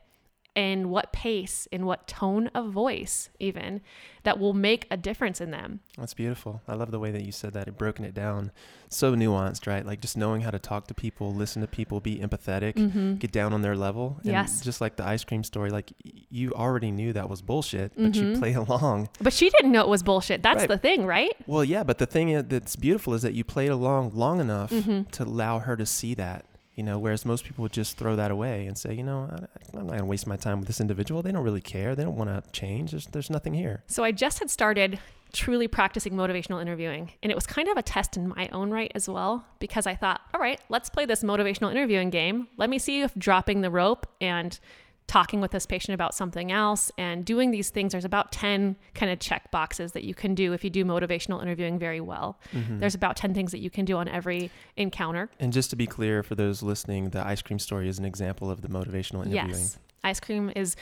[0.55, 3.81] and what pace and what tone of voice even
[4.25, 5.81] that will make a difference in them.
[5.97, 6.61] That's beautiful.
[6.69, 7.69] I love the way that you said that.
[7.69, 8.53] It broken it down
[8.89, 9.85] so nuanced, right?
[9.85, 13.15] Like just knowing how to talk to people, listen to people, be empathetic, Mm-hmm.
[13.15, 14.17] get down on their level.
[14.25, 14.61] And Yes.
[14.61, 18.27] just like the ice cream story, like you already knew that was bullshit, but you
[18.35, 18.39] Mhm.
[18.39, 19.09] play along.
[19.21, 20.43] But she didn't know it was bullshit.
[20.43, 20.69] That's Right.
[20.69, 21.33] the thing, right?
[21.47, 25.11] Well, yeah, but the thing that's beautiful is that you played along long enough Mhm.
[25.13, 26.45] to allow her to see that.
[26.75, 29.37] You know, whereas most people would just throw that away and say, you know, I,
[29.79, 31.23] I'm not going to waste my time with this individual.
[31.23, 31.95] They don't really care.
[31.95, 32.93] They don't want to change.
[32.93, 33.83] There's, there's nothing here.
[33.89, 34.99] So I just had started
[35.33, 38.93] truly practicing motivational interviewing, and it was kind of a test in my own right
[38.95, 42.49] as well because I thought, all right, let's play this motivational interviewing game.
[42.57, 44.59] Let me see if dropping the rope and
[45.07, 49.13] talking with this patient about something else and doing these things there's about 10 kind
[49.13, 52.79] of check boxes that you can do if you do motivational interviewing very well Mhm.
[52.81, 55.87] there's about 10 things that you can do on every encounter And just to be
[55.87, 59.51] clear for those listening, the ice cream story is an example of the motivational interviewing.
[59.51, 59.79] Yes.
[60.05, 60.77] Ice cream is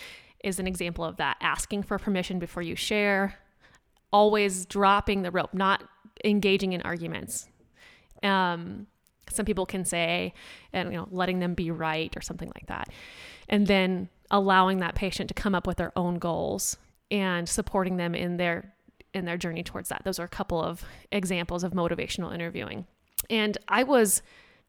[0.45, 1.37] is an example of that.
[1.43, 3.39] Asking for permission before you share,
[4.13, 5.83] always dropping the rope, not
[6.25, 7.49] engaging in arguments.
[8.23, 8.87] Um,
[9.31, 10.35] some people can say,
[10.73, 12.89] and you know, letting them be right or something like that,
[13.49, 16.77] and then allowing that patient to come up with their own goals
[17.11, 18.75] and supporting them in their
[19.13, 20.03] in their journey towards that.
[20.05, 22.87] Those are a couple of examples of motivational interviewing.
[23.29, 24.23] And I was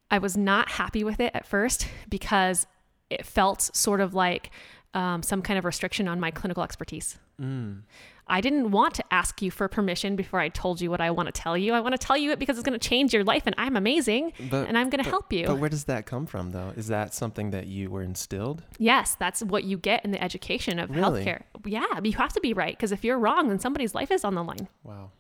[0.10, 2.68] I was not happy with it at first because
[3.10, 4.52] it felt sort of like
[4.94, 7.18] um, some kind of restriction on my clinical expertise.
[7.42, 7.84] Mm.
[8.32, 11.28] I didn't want to ask you for permission before I told you what I want
[11.28, 11.74] to tell you.
[11.74, 13.76] I want to tell you it because it's going to change your life and I'm
[13.76, 15.46] amazing But, and I'm going to help you.
[15.46, 16.72] but where does that come from, though?
[16.78, 18.64] Is that something that you were instilled?
[18.80, 21.24] yes, that's what you get in the education of Really?
[21.26, 21.42] healthcare.
[21.66, 24.34] Yeah, you have to be right because if you're wrong, then somebody's life is on
[24.36, 24.68] the line.
[24.84, 25.12] Wow.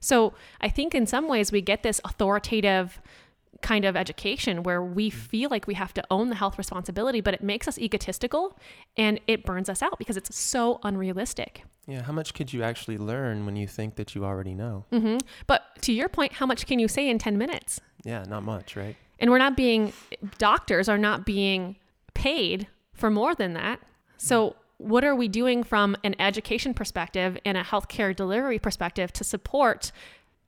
[0.00, 3.00] So I think in some ways we get this authoritative
[3.60, 7.34] kind of education where we feel like we have to own the health responsibility, but
[7.34, 8.58] it makes us egotistical
[8.96, 11.64] and it burns us out because it's so unrealistic.
[11.86, 12.02] Yeah.
[12.02, 14.84] How much could you actually learn when you think that you already know?
[14.90, 17.80] hmm But to your point, how much can you say in 10 minutes?
[18.04, 18.94] Yeah, not much, right?
[19.18, 19.92] And we're not being,
[20.38, 21.76] doctors are not being
[22.14, 23.80] paid for more than that.
[24.16, 29.24] So, what are we doing from an education perspective and a healthcare delivery perspective to
[29.24, 29.90] support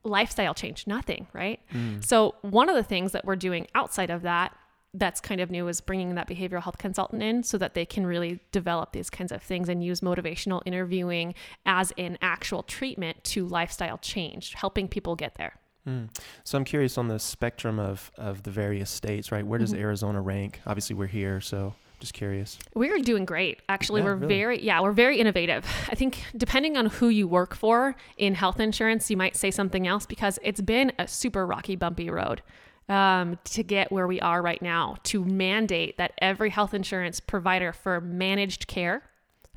[0.02, 0.86] lifestyle change?
[0.86, 1.60] Nothing, right?
[2.00, 4.56] So, one of the things that we're doing outside of that
[4.92, 8.04] that's kind of new is bringing that behavioral health consultant in so that they can
[8.04, 11.32] really develop these kinds of things and use motivational interviewing
[11.64, 15.54] as an actual treatment to lifestyle change, helping people get there.
[15.86, 16.08] Mm.
[16.42, 19.46] So I'm curious on the spectrum of, of the various states, right?
[19.46, 19.78] Where does Mhm.
[19.78, 20.60] Arizona rank?
[20.66, 22.58] Obviously, we're here, so just curious.
[22.74, 23.60] We're doing great.
[23.68, 24.34] Actually, Yeah, we're really.
[24.34, 25.64] very yeah, we're very innovative.
[25.88, 29.86] I think depending on who you work for in health insurance, you might say something
[29.86, 32.42] else because it's been a super rocky, bumpy road
[32.88, 34.96] um, to get where we are right now.
[35.04, 39.02] To mandate that every health insurance provider for managed care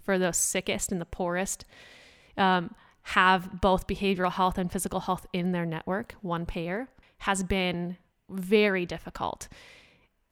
[0.04, 1.66] for the sickest and the poorest
[2.38, 7.98] um, have both behavioral health and physical health in their network, one payer, has been
[8.30, 9.48] very difficult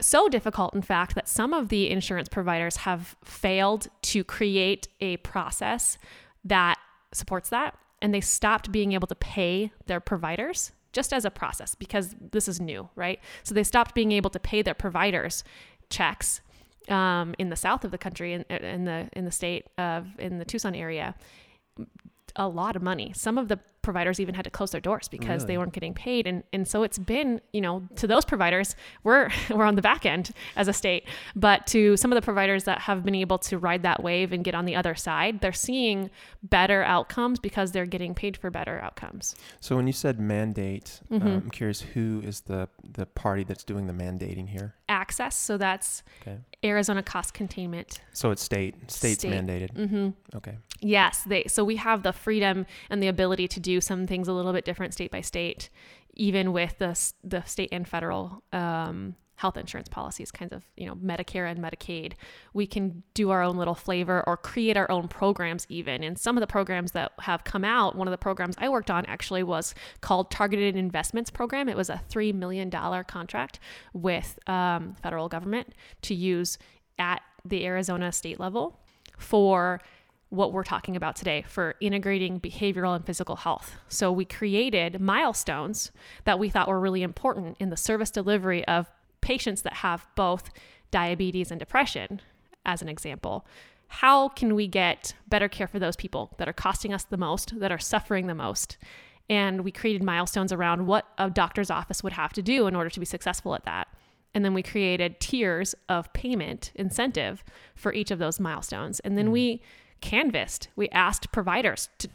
[0.02, 5.18] so difficult, in fact, that some of the insurance providers have failed to create a
[5.18, 5.98] process
[6.44, 6.78] that
[7.14, 7.78] supports that.
[8.02, 12.48] And they stopped being able to pay their providers just as a process because this
[12.48, 13.20] is new, right?
[13.44, 15.44] So they stopped being able to pay their providers
[15.90, 16.42] checks
[16.90, 20.40] um, in the south of the country, in, in the in the state of in
[20.40, 21.16] the Tucson area,
[22.36, 23.14] a lot of money.
[23.16, 26.28] Some of the providers even had to close their doors because they weren't getting paid
[26.28, 30.06] and and so it's been you know to those providers we're we're on the back
[30.06, 31.04] end as a state
[31.36, 34.44] but to some of the providers that have been able to ride that wave and
[34.44, 36.10] get on the other side they're seeing
[36.44, 41.22] better outcomes because they're getting paid for better outcomes So when you said mandate, Mhm.
[41.22, 44.76] um, I'm curious who is the the party that's doing the mandating here?
[44.89, 46.38] AHCCCS so that's Okay.
[46.63, 49.32] Arizona cost containment So it's state states State.
[49.32, 49.72] mandated.
[49.89, 50.58] hmm Okay.
[50.84, 54.34] Yes, they so we have the freedom and the ability to do some things a
[54.34, 55.70] little bit different state by state,
[56.16, 60.96] even with the the state and federal um, health insurance policies, kinds of you know
[60.96, 62.14] Medicare and Medicaid.
[62.54, 66.04] We can do our own little flavor or create our own programs even.
[66.04, 68.92] And some of the programs that have come out, one of the programs I worked
[68.92, 71.68] on actually was called Targeted Investments Program.
[71.70, 73.60] It was a three million dollar contract
[73.94, 76.60] with um, federal government to use
[77.00, 78.80] at the Arizona state level
[79.18, 79.82] for
[80.32, 83.76] what we're talking about today for integrating behavioral and physical health.
[83.89, 85.91] So we created milestones
[86.24, 88.89] that we thought were really important in the service delivery of
[89.20, 90.50] patients that have both
[90.89, 92.22] diabetes and depression,
[92.65, 93.46] as an example.
[93.88, 97.60] How can we get better care for those people that are costing us the most,
[97.60, 98.78] that are suffering the most?
[99.30, 102.89] And we created milestones around what a doctor's office would have to do in order
[102.89, 103.89] to be successful at that.
[104.34, 107.44] And then we created tiers of payment incentive
[107.76, 109.02] for each of those milestones.
[109.02, 109.32] And then mm.
[109.32, 109.62] we
[110.02, 112.10] canvassed, we asked providers to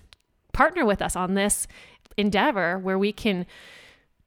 [0.53, 1.67] partner with us on this
[2.17, 3.47] endeavor where we can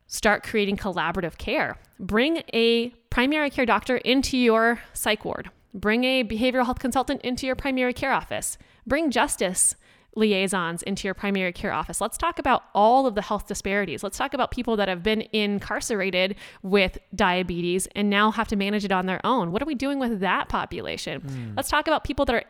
[0.08, 1.78] start creating collaborative care.
[2.00, 5.52] Bring a primary care doctor into your psych ward.
[5.74, 8.58] Bring a behavioral health consultant into your primary care office.
[8.88, 9.76] Bring justice
[10.15, 12.02] liaisons into your primary care office.
[12.02, 14.04] Let's talk about all of the health disparities.
[14.04, 18.84] Let's talk about people that have been incarcerated with diabetes and now have to manage
[18.84, 19.52] it on their own.
[19.52, 21.22] What are we doing with that population?
[21.22, 21.54] Hmm.
[21.56, 22.43] Let's talk about people that are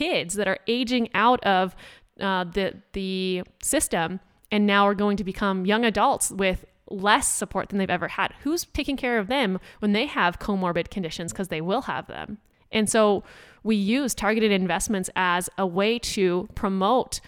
[0.00, 1.76] kids that are aging out of
[2.20, 4.18] uh, the the system
[4.50, 8.34] and now are going to become young adults with less support than they've ever had.
[8.42, 12.38] Who's taking care of them when they have comorbid conditions because they will have them?
[12.72, 13.22] And so
[13.62, 17.20] we use targeted investments as a way to promote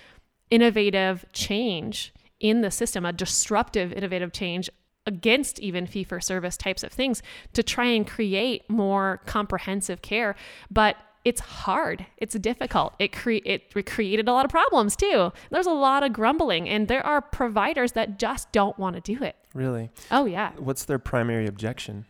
[0.51, 4.71] innovative change in the system, a disruptive innovative change
[5.07, 10.35] against even fee for service types of things to try and create more comprehensive care.
[10.71, 12.07] But it's hard.
[12.19, 12.95] It's difficult.
[12.99, 15.33] It cre- it created a lot of problems too.
[15.51, 19.23] There's a lot of grumbling, and there are providers that just don't want to do
[19.23, 19.37] it.
[19.55, 19.91] Really?
[20.11, 20.53] Oh yeah.
[20.59, 22.07] What's their primary objection?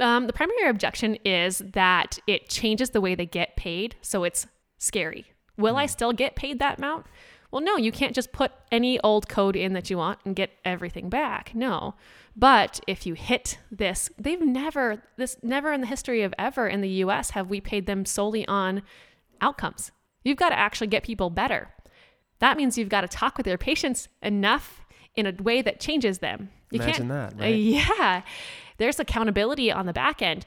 [0.00, 4.46] Um, the primary objection is that it changes the way they get paid, so it's
[4.78, 5.26] scary.
[5.56, 7.06] Will I still get paid that amount?
[7.54, 10.50] Well, no, you can't just put any old code in that you want and get
[10.64, 11.54] everything back.
[11.54, 11.94] No.
[12.34, 16.80] But if you hit this, they've never, this never in the history of ever in
[16.80, 18.82] the US have we paid them solely on
[19.40, 19.92] outcomes.
[20.24, 21.68] You've got to actually get people better.
[22.40, 26.18] That means you've got to talk with your patients enough in a way that changes
[26.18, 26.50] them.
[26.72, 28.22] You Imagine can't, that, uh, yeah.
[28.78, 30.44] There's accountability on the back end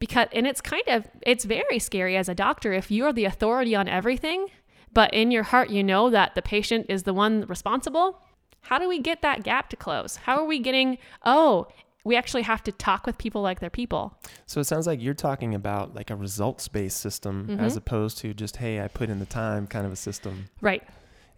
[0.00, 3.76] because and it's kind of it's very scary as a doctor if you're the authority
[3.76, 4.48] on everything
[4.92, 8.20] but in your heart you know that the patient is the one responsible
[8.62, 11.66] how do we get that gap to close how are we getting oh
[12.02, 15.12] we actually have to talk with people like they're people So it sounds like you're
[15.14, 17.76] talking about like a results based system as Mhm.
[17.76, 20.48] opposed to just, hey, I put in the time kind of a system.
[20.62, 20.82] right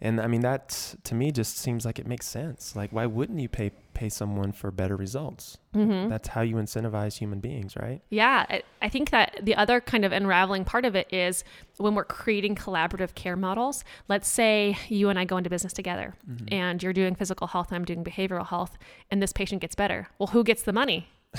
[0.01, 2.75] And I mean, that to me just seems like it makes sense.
[2.75, 5.57] Like, why wouldn't you pay pay someone for better results?
[5.75, 6.09] Mm-hmm.
[6.09, 8.01] That's how you incentivize human beings, right?
[8.09, 11.43] Yeah, I- I think that the other kind of unraveling part of it is
[11.77, 13.83] when we're creating collaborative care models.
[14.09, 16.15] Let's say you and I go into business together
[16.49, 18.77] and you're doing physical health and I'm doing behavioral health,
[19.11, 20.07] and this patient gets better.
[20.19, 21.07] Well, who gets the money?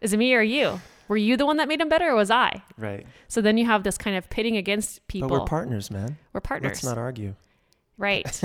[0.00, 0.80] Is it me or you?
[1.08, 2.62] Were you the one that made him better or was I?
[2.76, 3.06] Right.
[3.28, 5.28] So then you have this kind of pitting against people.
[5.28, 6.16] But we're partners, man.
[6.32, 6.70] We're partners.
[6.70, 7.34] Let's not argue.
[8.00, 8.40] Right.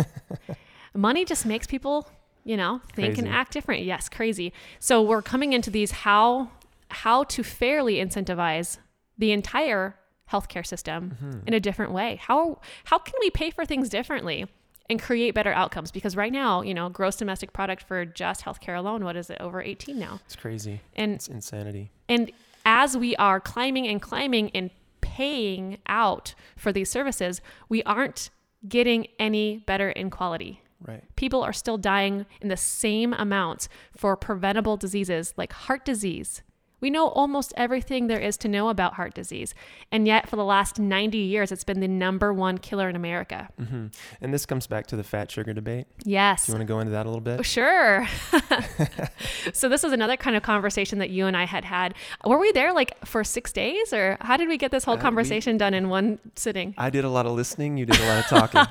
[0.94, 2.08] Money just makes people,
[2.44, 3.84] you know, think and act different.
[3.84, 4.54] Yes, crazy.
[4.80, 6.50] So we're coming into these how
[6.90, 8.78] how to fairly incentivize
[9.18, 9.96] the entire
[10.32, 11.48] healthcare system Mm-hmm.
[11.48, 12.20] in a different way.
[12.22, 14.46] How how can we pay for things differently
[14.90, 15.92] and create better outcomes?
[15.92, 19.38] Because right now, you know, gross domestic product for just healthcare alone, what is it?
[19.42, 20.20] Over 18 now.
[20.26, 20.82] It's crazy.
[20.96, 21.92] And It's insanity.
[22.10, 22.32] and
[22.66, 24.70] as we are climbing and climbing and
[25.02, 27.40] paying out for these services,
[27.70, 28.30] we aren't
[28.68, 30.62] getting any better in quality.
[30.86, 31.04] Right.
[31.16, 36.42] People are still dying in the same amounts for preventable diseases like heart disease.
[36.82, 39.54] We know almost everything there is to know about heart disease.
[39.92, 43.50] And yet, for the last 90 years, it's been the number one killer in America.
[43.58, 43.88] hmm
[44.22, 45.88] And this comes back to the fat sugar debate.
[46.04, 46.46] Yes.
[46.46, 47.46] Do you want to go into that a little bit?
[47.46, 48.08] Sure.
[49.54, 51.94] so this is another kind of conversation that you and I had had.
[52.26, 54.98] Were we there like for six days, or how did we get this whole Uh,
[54.98, 56.74] we- conversation done in one sitting?
[56.78, 57.78] I did a lot of listening.
[57.78, 58.66] You did a lot of talking.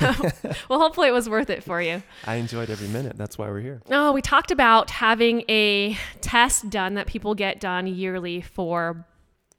[0.68, 2.02] Well, hopefully it was worth it for you.
[2.26, 3.16] I enjoyed every minute.
[3.16, 3.82] That's why we're here.
[3.90, 9.06] Oh, we talked about having a test done that people get done yearly for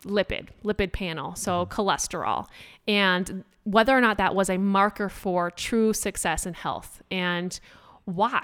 [0.05, 2.47] lipid, lipid panel, so cholesterol,
[2.87, 7.59] and whether or not that was a marker for true success in health and
[8.05, 8.43] why.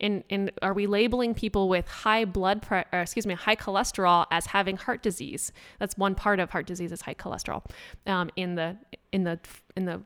[0.00, 4.46] And, and are we labeling people with high blood pre- excuse me high cholesterol as
[4.46, 5.52] having heart disease?
[5.78, 7.64] That's one part of heart disease is high cholesterol.
[8.06, 8.78] Um, in the
[9.12, 9.38] in the
[9.76, 10.02] in the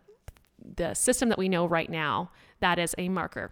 [0.77, 3.51] the system that we know right now that is a marker.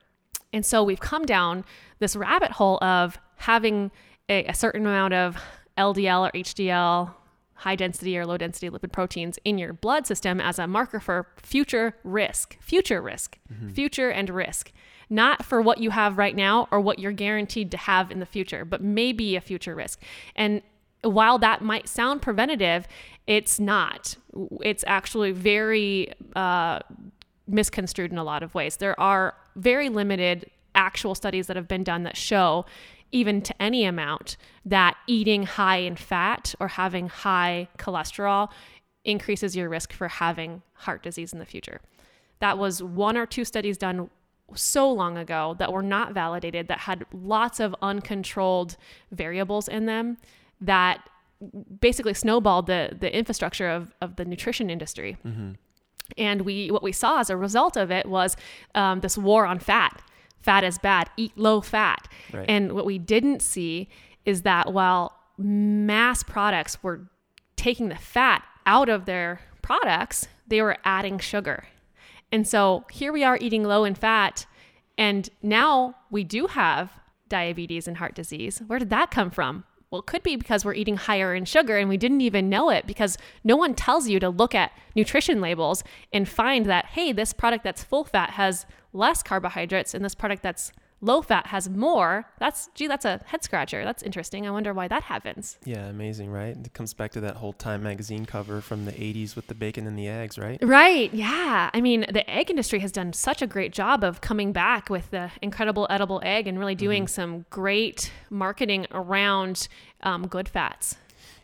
[0.52, 1.64] And so we've come down
[1.98, 3.90] this rabbit hole of having
[4.32, 5.36] a, a certain amount of
[5.76, 7.14] LDL or HDL,
[7.54, 11.28] high density or low density lipid proteins in your blood system as a marker for
[11.36, 13.38] future risk, future risk,
[13.72, 14.72] future and risk.
[15.08, 18.26] Not for what you have right now or what you're guaranteed to have in the
[18.26, 20.00] future, but maybe a future risk.
[20.34, 20.62] And
[21.02, 22.88] while that might sound preventative,
[23.26, 24.16] it's not.
[24.62, 26.80] It's actually very uh,
[27.46, 28.78] misconstrued in a lot of ways.
[28.78, 32.64] There are very limited actual studies that have been done that show,
[33.12, 38.50] even to any amount, that eating high in fat or having high cholesterol
[39.04, 41.80] increases your risk for having heart disease in the future.
[42.40, 44.10] That was one or two studies done
[44.54, 48.76] so long ago that were not validated, that had lots of uncontrolled
[49.10, 50.18] variables in them
[50.60, 51.08] that
[51.80, 55.16] basically snowballed the, the infrastructure of, of the nutrition industry.
[56.18, 58.36] And we what we saw as a result of it was
[58.74, 60.02] um, this war on fat.
[60.42, 61.08] Fat is bad.
[61.16, 62.08] Eat low fat.
[62.32, 62.46] Right.
[62.48, 63.88] And what we didn't see
[64.24, 67.08] is that while mass products were
[67.56, 71.64] taking the fat out of their products, they were adding sugar.
[72.30, 74.46] And so here we are eating low in fat,
[74.96, 76.92] and now we do have
[77.28, 78.62] diabetes and heart disease.
[78.66, 79.64] Where did that come from?
[79.92, 82.70] Well, it could be because we're eating higher in sugar and we didn't even know
[82.70, 85.84] it because no one tells you to look at nutrition labels
[86.14, 88.64] and find that, hey, this product that's full fat has
[88.94, 90.72] less carbohydrates and this product that's
[91.02, 92.24] low fat has more.
[92.38, 93.84] That's, gee, that's a head scratcher.
[93.84, 94.46] That's interesting.
[94.46, 95.58] I wonder why that happens.
[95.64, 96.56] Yeah, amazing, right?
[96.56, 99.86] It comes back to that whole Time magazine cover from the 80s with the bacon
[99.86, 100.58] and the eggs, right?
[100.62, 101.12] Right.
[101.12, 101.68] Yeah.
[101.74, 105.10] I mean, the egg industry has done such a great job of coming back with
[105.10, 109.68] the incredible edible egg and really doing some great marketing around
[110.02, 110.96] um, good fats.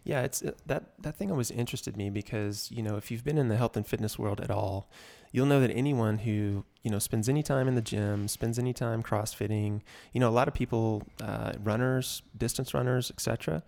[0.05, 3.37] Yeah, it's uh, that that thing always interested me because you know if you've been
[3.37, 4.89] in the health and fitness world at all,
[5.33, 8.72] you'll know that anyone who you know spends any time in the gym, spends any
[8.72, 9.81] time CrossFitting,
[10.12, 13.62] you know a lot of people, uh, runners, distance runners, etc.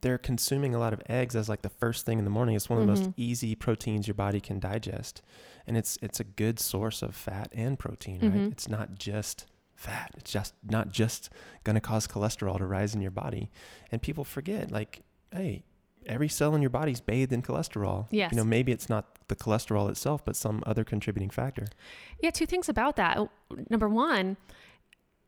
[0.00, 2.56] They're consuming a lot of eggs as like the first thing in the morning.
[2.56, 5.22] It's one of the most easy proteins your body can digest,
[5.66, 8.20] and it's it's a good source of fat and protein.
[8.22, 8.32] Right?
[8.32, 8.52] Mhm.
[8.52, 9.46] It's not just
[9.76, 10.12] fat.
[10.16, 11.28] It's just not just
[11.64, 13.50] going to cause cholesterol to rise in your body,
[13.90, 15.02] and people forget like,
[15.32, 15.64] hey
[16.06, 18.06] every cell in your body's bathed in cholesterol.
[18.10, 18.32] Yes.
[18.32, 21.66] You know, maybe it's not the cholesterol itself, but some other contributing factor.
[22.20, 23.18] Yeah, two things about that.
[23.18, 23.30] Oh,
[23.70, 24.36] number one,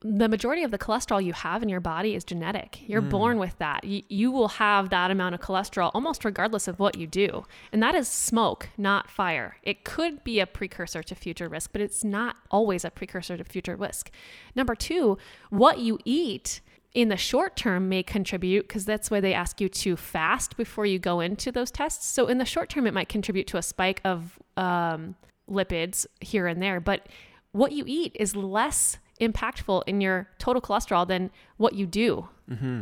[0.07, 2.87] the majority of the cholesterol you have in your body is genetic.
[2.87, 3.09] You're hmm.
[3.09, 3.85] born with that.
[3.85, 7.45] You, you will have that amount of cholesterol almost regardless of what you do.
[7.73, 9.57] And that is smoke, not fire.
[9.63, 13.45] It could be a precursor to future risk, but it's not always a precursor to
[13.45, 14.11] future risk.
[14.55, 15.17] Number two,
[15.49, 16.61] what you eat
[16.95, 20.87] in the short term may contribute because that's why they ask you to fast before
[20.87, 22.07] you go into those tests.
[22.07, 25.17] So in the short term, it might contribute to a spike of um,
[25.51, 27.09] lipids here and there, but
[27.53, 32.29] what you eat is less impactful in your total cholesterol than what you do.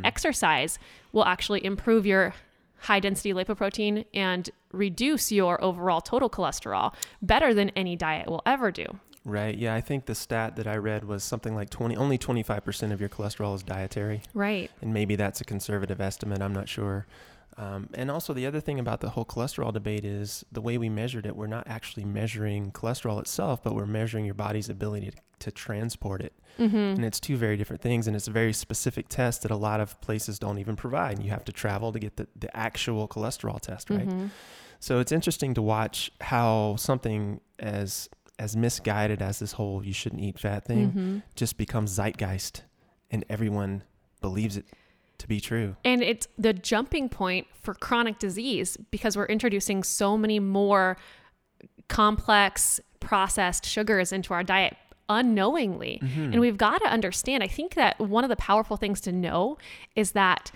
[0.04, 0.78] Exercise
[1.12, 2.34] will actually improve your
[2.78, 8.70] high density lipoprotein and reduce your overall total cholesterol better than any diet will ever
[8.70, 8.86] do.
[9.24, 9.56] Right.
[9.56, 9.74] Yeah.
[9.74, 13.08] I think the stat that I read was something like 20, only 25% of your
[13.08, 14.22] cholesterol is dietary.
[14.34, 14.70] Right.
[14.80, 16.42] And maybe that's a conservative estimate.
[16.42, 17.06] I'm not sure.
[17.58, 20.88] Um, and also, the other thing about the whole cholesterol debate is the way we
[20.88, 25.16] measured it, we're not actually measuring cholesterol itself, but we're measuring your body's ability to,
[25.40, 26.32] to transport it.
[26.58, 26.76] Mm-hmm.
[26.76, 28.06] And it's two very different things.
[28.06, 31.16] And it's a very specific test that a lot of places don't even provide.
[31.16, 34.08] And You have to travel to get the, the actual cholesterol test, right?
[34.08, 34.28] Mm-hmm.
[34.80, 38.08] So it's interesting to watch how something as
[38.38, 41.18] as misguided as this whole you shouldn't eat fat thing Mm-hmm.
[41.36, 42.62] just becomes zeitgeist
[43.10, 43.82] and everyone
[44.20, 44.64] believes it
[45.18, 45.76] to be true.
[45.84, 50.96] And it's the jumping point for chronic disease because we're introducing so many more
[51.88, 54.76] complex processed sugars into our diet
[55.08, 55.98] unknowingly.
[56.02, 59.58] And we've got to understand, I think that one of the powerful things to know
[59.94, 60.50] is that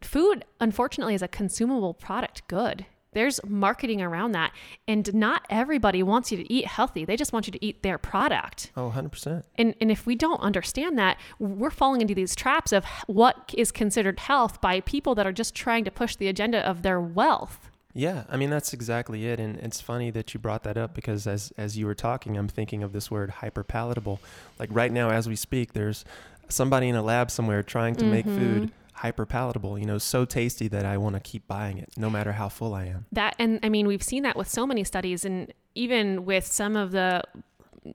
[0.00, 2.86] food, unfortunately, is a consumable product good.
[3.16, 4.52] There's marketing around that.
[4.86, 7.06] And not everybody wants you to eat healthy.
[7.06, 8.70] They just want you to eat their product.
[8.76, 9.42] Oh, 100%.
[9.56, 13.72] And, and if we don't understand that, we're falling into these traps of what is
[13.72, 17.70] considered health by people that are just trying to push the agenda of their wealth.
[17.94, 21.26] Yeah, I mean that's exactly it, and it's funny that you brought that up because
[21.26, 24.18] as as you were talking, I'm thinking of this word hyperpalatable.
[24.58, 26.04] Like right now, as we speak, there's
[26.50, 28.85] somebody in a lab somewhere trying to make food mm-hmm.
[28.98, 29.78] Hyperpalatable.
[29.78, 32.74] You know, so tasty that I want to keep buying it, no matter how full
[32.74, 33.06] I am.
[33.12, 36.76] That and I mean we've seen that with so many studies and even with some
[36.76, 37.22] of the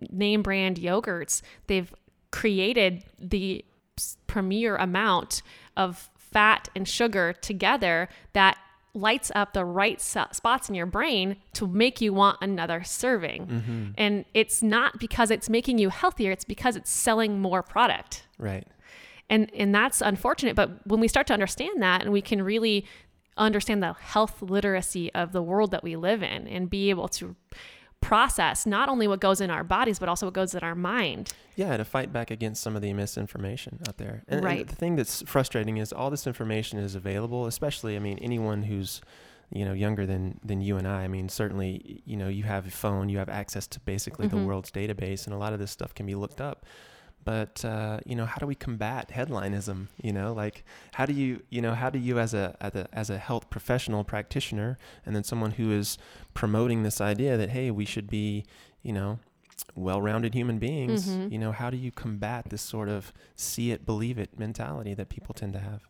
[0.10, 1.94] name brand yogurts, they've
[2.32, 3.66] created the
[4.28, 5.42] premier amount
[5.76, 8.58] of fat and sugar together that
[8.94, 13.48] lights up the right spots in your brain to make you want another serving.
[13.48, 13.86] Mm-hmm.
[13.98, 18.68] And it's not because it's making you healthier, it's because it's selling more product Right.
[19.32, 22.86] And and that's unfortunate but when we start to understand that and we can really
[23.38, 27.36] understand the health literacy of the world that we live in and be able to
[28.02, 31.34] process not only what goes in our bodies but also what goes in our mind
[31.56, 34.24] Yeah, to fight back against some of the misinformation out there.
[34.28, 34.68] And, and Right.
[34.68, 39.02] the thing that's frustrating is all this information is available, especially I mean anyone who's
[39.54, 41.04] you know younger than than you and I.
[41.04, 44.38] I mean certainly you know you have a phone, you have access to basically the
[44.38, 44.46] Mhm.
[44.48, 46.66] world's database and a lot of this stuff can be looked up.
[47.24, 49.88] But uh, you know, how do we combat headlinism?
[50.02, 50.64] You know, like
[50.94, 53.50] how do you, you know, how do you as a, as a as a health
[53.50, 55.98] professional practitioner, and then someone who is
[56.34, 58.46] promoting this idea that hey, we should be,
[58.82, 59.20] you know,
[59.76, 61.08] well-rounded human beings.
[61.08, 61.32] Mhm.
[61.32, 65.10] You know, how do you combat this sort of see it, believe it mentality that
[65.10, 65.82] people tend to have?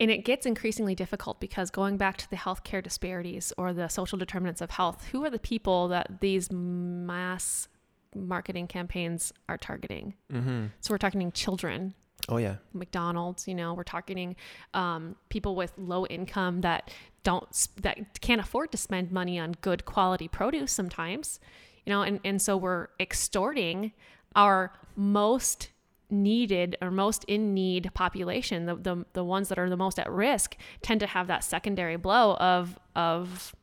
[0.00, 4.16] and it gets increasingly difficult because going back to the healthcare disparities or the social
[4.16, 7.68] determinants of health who are the people that these mass
[8.14, 10.66] marketing campaigns are targeting Mm-hmm.
[10.80, 11.94] so we're targeting children
[12.28, 12.56] Oh yeah.
[12.74, 14.36] McDonald's, you know, we're targeting
[14.74, 16.92] um, people with low income that
[17.24, 17.48] don't
[17.80, 21.40] that can't afford to spend money on good quality produce sometimes,
[21.86, 23.92] you know, and and so we're extorting
[24.36, 25.70] our most
[26.10, 30.10] needed or most in need population, the the, the ones that are the most at
[30.12, 33.54] risk tend to have that secondary blow of of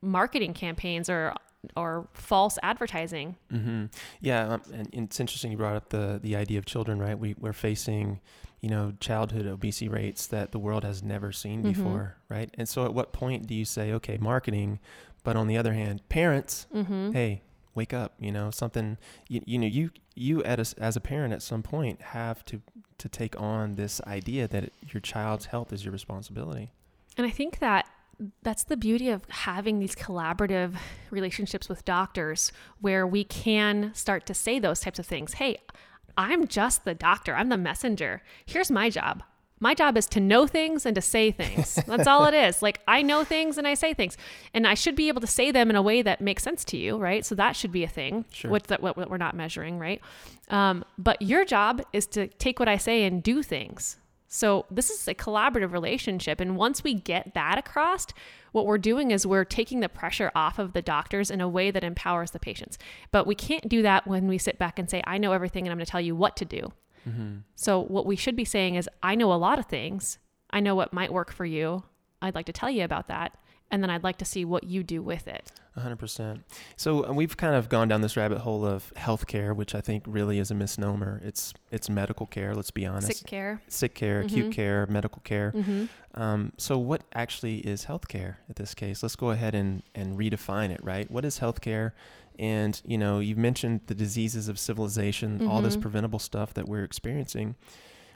[0.00, 1.34] marketing campaigns or
[1.76, 3.36] or false advertising.
[3.52, 3.86] Mm-hmm.
[4.20, 7.18] Yeah, um, and and it's interesting you brought up the the idea of children, right?
[7.18, 8.20] We we're facing,
[8.60, 11.74] you know, childhood obesity rates that the world has never seen Mhm.
[11.74, 12.50] before, right?
[12.54, 14.78] And so, at what point do you say, okay, marketing,
[15.24, 17.12] but on the other hand, parents, Mm-hmm.
[17.12, 17.42] hey,
[17.74, 18.96] wake up, you know, something,
[19.28, 22.44] you, you know, you you at a, s- as a parent at some point have
[22.46, 22.60] to
[22.98, 26.72] to take on this idea that your child's health is your responsibility.
[27.16, 27.88] And I think that
[28.42, 30.74] that's the beauty of having these collaborative
[31.10, 35.34] relationships with doctors where we can start to say those types of things.
[35.34, 35.58] Hey,
[36.16, 38.22] I'm just the doctor, I'm the messenger.
[38.44, 39.22] Here's my job.
[39.60, 41.74] My job is to know things and to say things.
[41.86, 42.62] That's all it is.
[42.62, 44.16] Like I know things and I say things,
[44.54, 46.76] and I should be able to say them in a way that makes sense to
[46.76, 47.24] you, right?
[47.26, 48.50] So that should be a thing, Sure.
[48.52, 50.00] which that what, what we're not measuring, right?
[50.48, 53.96] Um, but your job is to take what I say and do things.
[54.28, 56.40] So this is a collaborative relationship.
[56.40, 58.06] And once we get that across,
[58.52, 61.70] what we're doing is we're taking the pressure off of the doctors in a way
[61.70, 62.76] that empowers the patients.
[63.10, 65.72] But we can't do that when we sit back and say, I know everything and
[65.72, 66.72] I'm going to tell you what to do.
[67.08, 67.36] Mm-hmm.
[67.56, 70.18] So what we should be saying is, I know a lot of things.
[70.50, 71.84] I know what might work for you.
[72.20, 73.36] I'd like to tell you about that.
[73.70, 75.52] And then I'd like to see what you do with it.
[75.76, 76.40] 100%.
[76.76, 80.02] So uh, we've kind of gone down this rabbit hole of healthcare, which I think
[80.08, 81.20] really is a misnomer.
[81.24, 82.52] It's it's medical care.
[82.54, 83.06] Let's be honest.
[83.18, 83.62] Sick care.
[83.68, 84.52] Sick care, acute Mhm.
[84.52, 85.52] care, medical care.
[85.54, 85.84] Mm-hmm.
[86.20, 89.02] Um, so what actually is healthcare at this case?
[89.04, 91.08] Let's go ahead and, and redefine it, right?
[91.10, 91.92] What is healthcare?
[92.40, 95.82] And, you know, you've mentioned the diseases of civilization, all this Mhm.
[95.82, 97.54] preventable stuff that we're experiencing.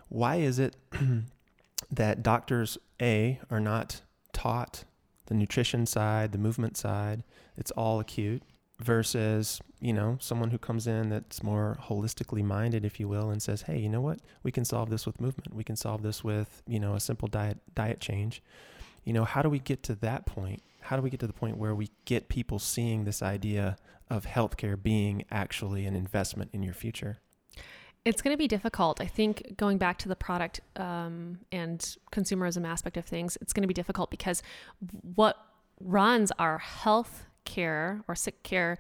[0.09, 0.77] Why is it
[1.91, 4.01] that doctors, A, are not
[4.33, 4.85] taught
[5.27, 7.23] the nutrition side, the movement side?
[7.57, 8.43] It's all acute
[8.81, 13.43] versus, you know, someone who comes in that's more holistically minded, if you will, and
[13.43, 14.21] says, hey, you know what?
[14.43, 15.55] We can solve this with movement.
[15.55, 18.43] We can solve this with, you know, a simple diet diet change.
[19.05, 20.63] You know, how do we get to that point?
[20.81, 23.77] How do we get to the point where we get people seeing this idea
[24.11, 27.19] of healthcare being actually an investment in your future?
[28.05, 29.01] It's going to be difficult.
[29.01, 31.79] I think going back to the product um, and
[32.11, 34.43] consumerism aspect of things, it's going to be difficult because
[35.15, 35.37] what
[35.81, 38.79] runs our health care or sick care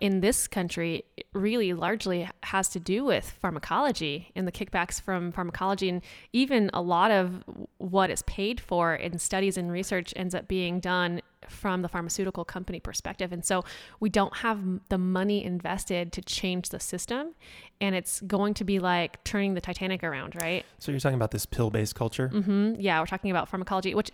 [0.00, 5.88] in this country really largely has to do with pharmacology and the kickbacks from pharmacology
[5.88, 6.02] and
[6.32, 7.44] even a lot of
[7.76, 11.20] what is paid for in studies and research ends up being done
[11.50, 13.64] from the pharmaceutical company perspective and so
[13.98, 17.34] we don't have the money invested to change the system
[17.80, 21.30] and it's going to be like turning the titanic around right So you're talking about
[21.32, 22.28] this pill-based culture?
[22.28, 24.10] hmm Yeah, we're talking about pharmacology, which,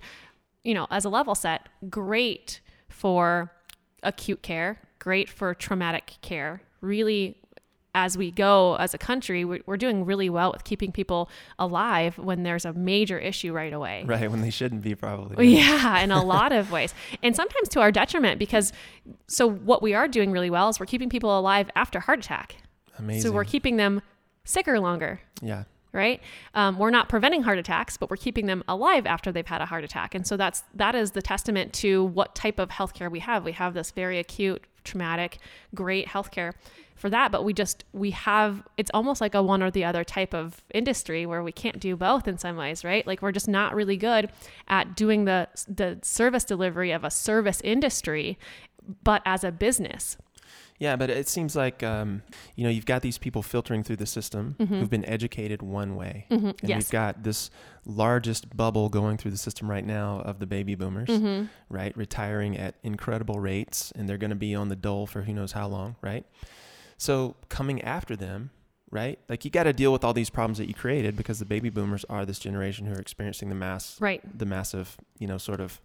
[0.64, 3.52] you know, as a level set, great for
[4.02, 6.62] acute care, great for traumatic care.
[6.80, 7.36] Really,
[7.96, 12.18] as we go as a country, we- we're doing really well with keeping people alive
[12.18, 14.04] when there's a major issue right away.
[14.16, 15.48] Right, when they shouldn't be probably.
[15.56, 16.92] Yeah, in a lot of ways.
[17.22, 18.72] And sometimes to our detriment because
[19.26, 22.56] so what we are doing really well is we're keeping people alive after heart attack.
[22.98, 23.22] Amazing.
[23.22, 24.02] So we're keeping them
[24.44, 25.64] sicker longer yeah.
[25.92, 26.20] right?
[26.54, 29.66] Um, we're not preventing heart attacks, but we're keeping them alive after they've had a
[29.66, 30.14] heart attack.
[30.14, 33.44] And so that's that is the testament to what type of healthcare we have.
[33.44, 35.38] We have this very acute, traumatic,
[35.74, 36.52] great healthcare
[36.96, 40.02] for that, but we just we have it's almost like a one or the other
[40.02, 43.06] type of industry where we can't do both in some ways, right?
[43.06, 44.30] Like we're just not really good
[44.66, 48.38] at doing the the service delivery of a service industry,
[49.04, 50.16] but as a business.
[50.78, 52.22] Yeah, but it seems like um,
[52.54, 56.26] you know you've got these people filtering through the system who've been educated one way,
[56.30, 56.76] Mhm, and yes.
[56.76, 57.50] we've got this
[57.84, 61.48] largest bubble going through the system right now of the baby boomers, Mhm.
[61.68, 65.32] right, retiring at incredible rates, and they're going to be on the dole for who
[65.32, 66.26] knows how long, right?
[66.98, 68.50] So coming after them,
[68.90, 71.44] right, like you got to deal with all these problems that you created because the
[71.44, 74.20] baby boomers are this generation who are experiencing the mass, Right.
[74.38, 75.80] the massive, you know, sort of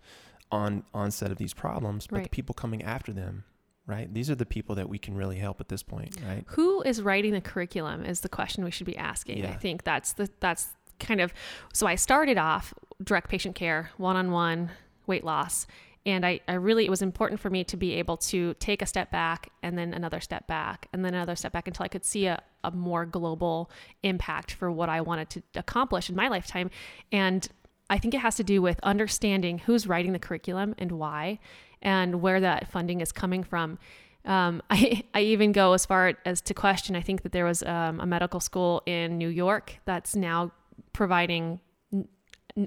[0.51, 3.43] on onset of these problems, but the people coming after them,
[3.91, 4.11] right?
[4.11, 6.43] These are the people that we can really help at this point, right?
[6.47, 9.45] Who is writing the curriculum is the question we should be asking.
[9.45, 10.69] I think that's the that's
[10.99, 11.33] kind of
[11.73, 12.73] so I started off
[13.03, 14.71] direct patient care, one-on-one
[15.07, 15.67] weight loss.
[16.03, 18.87] And I, I really, it was important for me to be able to take a
[18.87, 22.05] step back and then another step back and then another step back until I could
[22.05, 23.69] see a, a more global
[24.01, 26.71] impact for what I wanted to accomplish in my lifetime.
[27.11, 27.47] And
[27.91, 31.39] I think it has to do with understanding who's writing the curriculum and why,
[31.81, 33.77] and where that funding is coming from.
[34.25, 36.95] Um, I, I even go as far as to question.
[36.95, 40.51] I think that there was um, a medical school in New York that's now
[40.93, 41.59] providing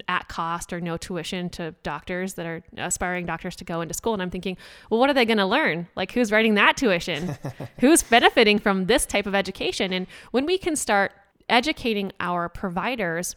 [0.07, 4.13] at cost or no tuition to doctors that are aspiring doctors to go into school.
[4.13, 4.57] And I'm thinking,
[4.89, 5.87] well, what are they going to learn?
[5.95, 7.37] Like, who's writing that tuition?
[7.79, 9.93] who's benefiting from this type of education?
[9.93, 11.11] And when we can start
[11.49, 13.35] educating our providers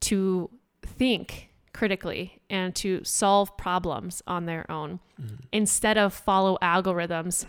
[0.00, 0.50] to
[0.82, 5.00] think critically and to solve problems on their own
[5.52, 7.46] instead of follow algorithms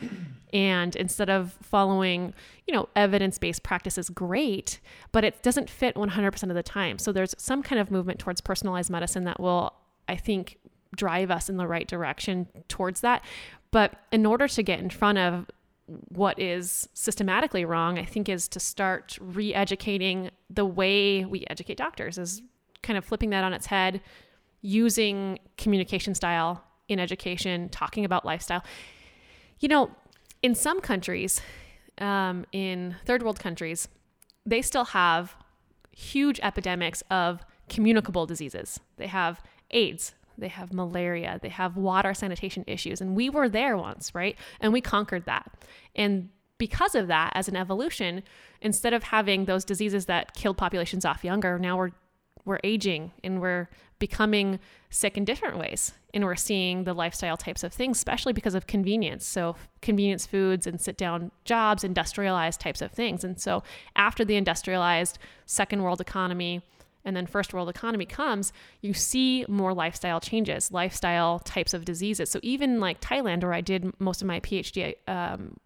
[0.53, 2.34] and instead of following
[2.67, 4.80] you know evidence-based practices great
[5.11, 6.99] but it doesn't fit 100% of the time.
[6.99, 9.74] So there's some kind of movement towards personalized medicine that will
[10.07, 10.57] i think
[10.95, 13.24] drive us in the right direction towards that.
[13.71, 15.49] But in order to get in front of
[16.09, 21.78] what is systematically wrong, I think, is to start re educating the way we educate
[21.78, 22.41] doctors, is
[22.84, 24.02] kind of flipping that on its head,
[24.62, 28.64] using communication style in education, talking about lifestyle.
[29.60, 29.92] You know,
[30.42, 31.42] in some countries,
[31.98, 33.88] um, in third world countries,
[34.46, 35.36] they still have
[35.92, 38.80] huge epidemics of communicable diseases.
[38.98, 43.00] They have AIDS, they have malaria, they have water sanitation issues.
[43.00, 44.38] And we were there once, right?
[44.60, 45.52] And we conquered that.
[45.96, 48.24] And because of that, as an evolution,
[48.62, 51.92] instead of having those diseases that killed populations off younger, now we're
[52.46, 53.70] we're aging and we're
[54.00, 55.94] becoming sick in different ways.
[56.14, 59.26] And we're seeing the lifestyle types of things, especially because of convenience.
[59.26, 63.24] So, convenience foods and sit down jobs, industrialized types of things.
[63.24, 63.64] And so,
[63.96, 66.62] after the industrialized second world economy
[67.06, 72.30] and then first world economy comes, you see more lifestyle changes, lifestyle types of diseases.
[72.30, 75.58] So even like Thailand, where I did most of my PhD um,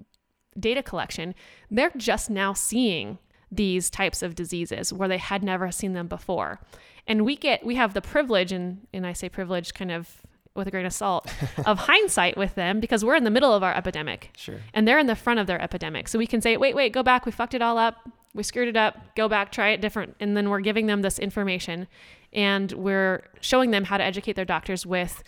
[0.59, 1.35] data collection,
[1.69, 3.19] they're just now seeing
[3.51, 6.59] these types of diseases where they had never seen them before.
[7.05, 10.21] And we get we have the privilege and and I say privilege kind of
[10.55, 11.31] with a grain of salt
[11.65, 14.31] of hindsight with them because we're in the middle of our epidemic.
[14.35, 14.59] Sure.
[14.73, 16.07] And they're in the front of their epidemic.
[16.07, 17.25] So we can say, wait, wait, go back.
[17.25, 18.09] We fucked it all up.
[18.33, 19.15] We screwed it up.
[19.15, 20.15] Go back, try it different.
[20.19, 21.87] And then we're giving them this information
[22.33, 25.23] and we're showing them how to educate their doctors with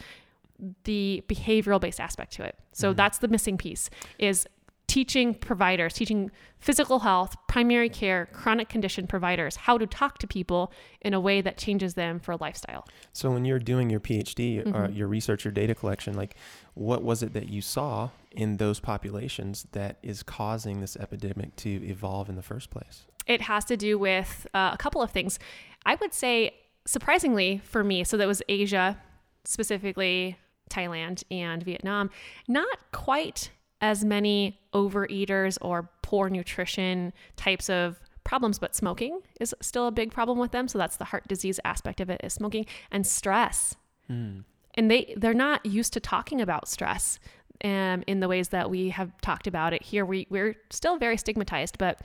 [0.83, 2.55] the behavioral based aspect to it.
[2.73, 2.97] So mm-hmm.
[2.97, 4.45] that's the missing piece is
[4.89, 10.73] teaching providers, teaching physical health, primary care, chronic condition providers how to talk to people
[11.01, 12.85] in a way that changes them for a lifestyle.
[13.13, 14.75] So when you're doing your PhD uh, mm-hmm.
[14.75, 16.35] or your research your data collection, like
[16.73, 21.69] what was it that you saw in those populations that is causing this epidemic to
[21.87, 23.05] evolve in the first place?
[23.27, 25.37] It has to do with uh, a couple of things.
[25.85, 26.55] I would say
[26.87, 28.97] surprisingly for me, so that was Asia,
[29.45, 30.37] specifically
[30.71, 32.09] Thailand and Vietnam,
[32.47, 39.87] not quite as many overeaters or poor nutrition types of problems, but smoking is still
[39.87, 40.67] a big problem with them.
[40.67, 43.75] So that's the heart disease aspect of it is smoking and stress.
[44.09, 44.43] Mm.
[44.75, 47.19] And they they're not used to talking about stress
[47.63, 50.05] um, in the ways that we have talked about it here.
[50.05, 52.01] We we're still very stigmatized, but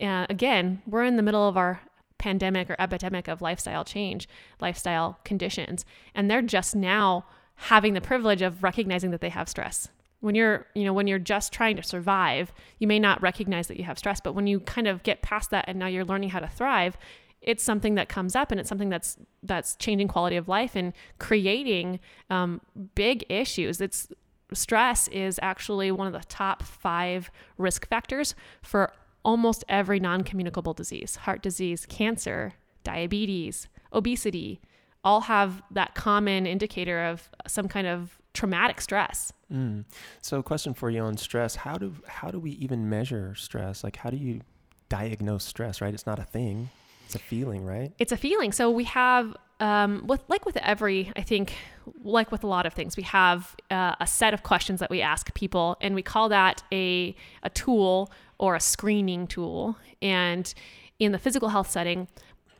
[0.00, 1.80] uh, again, we're in the middle of our
[2.18, 4.28] pandemic or epidemic of lifestyle change,
[4.60, 7.24] lifestyle conditions, and they're just now
[7.56, 9.88] having the privilege of recognizing that they have stress
[10.24, 13.76] when you're you know when you're just trying to survive you may not recognize that
[13.76, 16.30] you have stress but when you kind of get past that and now you're learning
[16.30, 16.96] how to thrive
[17.44, 20.92] it's something that comes up and it's something that's that's changing quality of life and
[21.18, 22.00] creating
[22.30, 22.60] um,
[22.94, 23.80] big issues.
[23.80, 24.08] It's
[24.52, 28.92] stress is actually one of the top five risk factors for
[29.24, 32.52] almost every non-communicable disease heart disease cancer
[32.84, 34.60] diabetes obesity
[35.04, 39.32] all have that common indicator of some kind of traumatic stress.
[39.52, 39.84] Mm.
[40.20, 43.84] So, question for you on stress: How do how do we even measure stress?
[43.84, 44.40] Like, how do you
[44.88, 45.80] diagnose stress?
[45.80, 46.70] Right, it's not a thing;
[47.06, 47.92] it's a feeling, right?
[47.98, 48.52] It's a feeling.
[48.52, 51.54] So we have, um, with like with every, I think,
[52.02, 55.00] like with a lot of things, we have uh, a set of questions that we
[55.00, 59.76] ask people, and we call that a a tool or a screening tool.
[60.02, 60.52] And
[60.98, 62.08] in the physical health setting,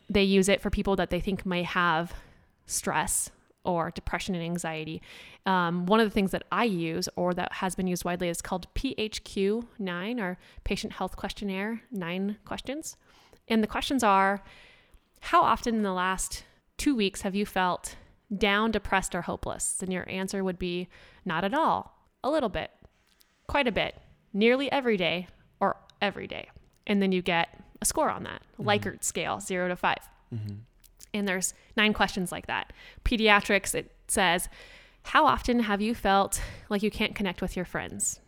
[0.09, 2.13] they use it for people that they think may have
[2.67, 3.31] stress
[3.65, 5.03] or depression and anxiety.
[5.47, 8.43] Um, one of the things that I use or that has been used widely is
[8.43, 12.97] called PHQ 9 or Patient Health Questionnaire 9 questions.
[13.49, 14.43] And the questions are
[15.21, 16.45] How often in the last
[16.77, 17.97] two weeks have you felt
[18.37, 19.79] down, depressed, or hopeless?
[19.81, 20.89] And your answer would be
[21.25, 22.71] Not at all, a little bit,
[23.47, 23.97] quite a bit,
[24.33, 25.29] nearly every day,
[25.61, 26.51] or every day.
[26.87, 27.49] And then you get
[27.81, 28.69] a score on that, mm-hmm.
[28.69, 29.97] Likert scale, zero to 5
[30.35, 30.55] mm-hmm.
[31.15, 32.73] And there's nine questions like that.
[33.05, 34.49] Pediatrics, it says,
[35.05, 38.21] How often have you felt like you can't connect with your friends?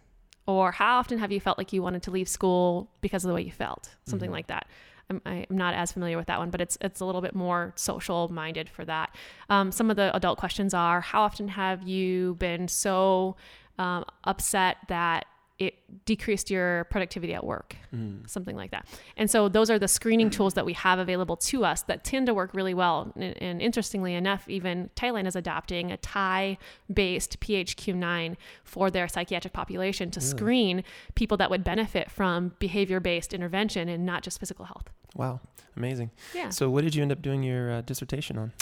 [0.46, 3.34] Or how often have you felt like you wanted to leave school because of the
[3.34, 3.90] way you felt?
[4.06, 4.34] Something mm-hmm.
[4.34, 4.68] like that.
[5.10, 7.72] I'm, I'm, not as familiar with that one, but it's it's a little bit more
[7.76, 9.14] social minded for that.
[9.50, 13.36] Um, some of the adult questions are: How often have you been so
[13.78, 15.26] um, upset that
[15.58, 18.28] it decreased your productivity at work, mm.
[18.28, 18.86] something like that.
[19.16, 22.26] And so those are the screening tools that we have available to us that tend
[22.26, 23.12] to work really well.
[23.16, 26.58] And, and interestingly enough, even Thailand is adopting a Thai
[26.92, 30.30] based PHQ9 for their psychiatric population to really?
[30.30, 30.84] screen
[31.14, 34.90] people that would benefit from behavior based intervention and not just physical health.
[35.14, 35.40] Wow,
[35.76, 36.10] amazing.
[36.34, 36.50] Yeah.
[36.50, 38.52] So, what did you end up doing your uh, dissertation on?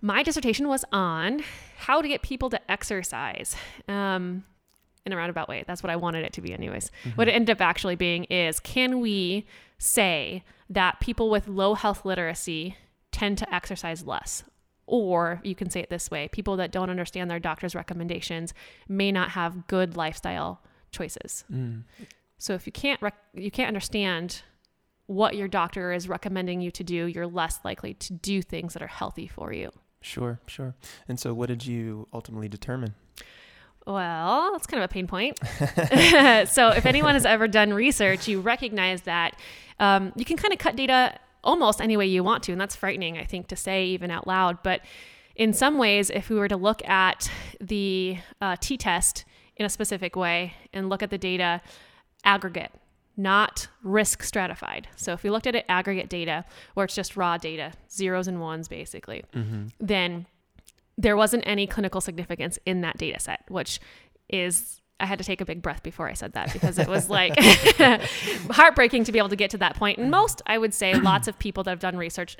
[0.00, 1.42] My dissertation was on
[1.78, 3.56] how to get people to exercise.
[3.88, 4.44] Um,
[5.06, 5.64] in a roundabout way.
[5.66, 6.90] That's what I wanted it to be, anyways.
[7.04, 7.16] Mm-hmm.
[7.16, 9.46] What it ended up actually being is can we
[9.78, 12.76] say that people with low health literacy
[13.12, 14.44] tend to exercise less?
[14.86, 18.52] Or you can say it this way people that don't understand their doctor's recommendations
[18.88, 21.44] may not have good lifestyle choices.
[21.52, 21.84] Mm.
[22.38, 24.42] So if you can't rec- you can't understand
[25.06, 28.82] what your doctor is recommending you to do, you're less likely to do things that
[28.82, 29.70] are healthy for you.
[30.00, 30.74] Sure, sure.
[31.08, 32.94] And so what did you ultimately determine?
[33.86, 35.38] Well, that's kind of a pain point.
[36.48, 39.36] so, if anyone has ever done research, you recognize that
[39.78, 42.52] um, you can kind of cut data almost any way you want to.
[42.52, 44.62] And that's frightening, I think, to say even out loud.
[44.62, 44.82] But
[45.34, 49.24] in some ways, if we were to look at the uh, t test
[49.56, 51.60] in a specific way and look at the data
[52.24, 52.72] aggregate,
[53.16, 54.88] not risk stratified.
[54.96, 58.40] So if we looked at it aggregate data, where it's just raw data, zeros and
[58.40, 59.66] ones basically, mm-hmm.
[59.78, 60.26] then
[61.00, 63.80] there wasn't any clinical significance in that data set, which
[64.28, 67.08] is I had to take a big breath before I said that because it was
[67.08, 67.32] like
[68.50, 69.98] heartbreaking to be able to get to that point.
[69.98, 72.36] And most, I would say, lots of people that have done research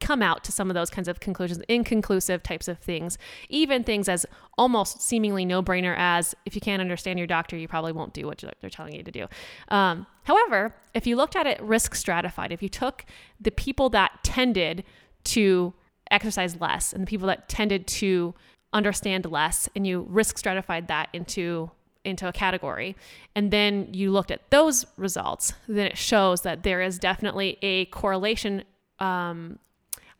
[0.00, 4.08] come out to some of those kinds of conclusions, inconclusive types of things, even things
[4.08, 4.24] as
[4.56, 8.26] almost seemingly no brainer as if you can't understand your doctor, you probably won't do
[8.26, 9.26] what they're telling you to do.
[9.68, 13.04] Um, however, if you looked at it risk stratified, if you took
[13.40, 14.84] the people that tended
[15.24, 15.74] to
[16.14, 18.34] exercise less and the people that tended to
[18.72, 21.70] understand less and you risk stratified that into
[22.04, 22.94] into a category
[23.34, 27.86] and then you looked at those results then it shows that there is definitely a
[27.86, 28.62] correlation
[29.00, 29.58] um,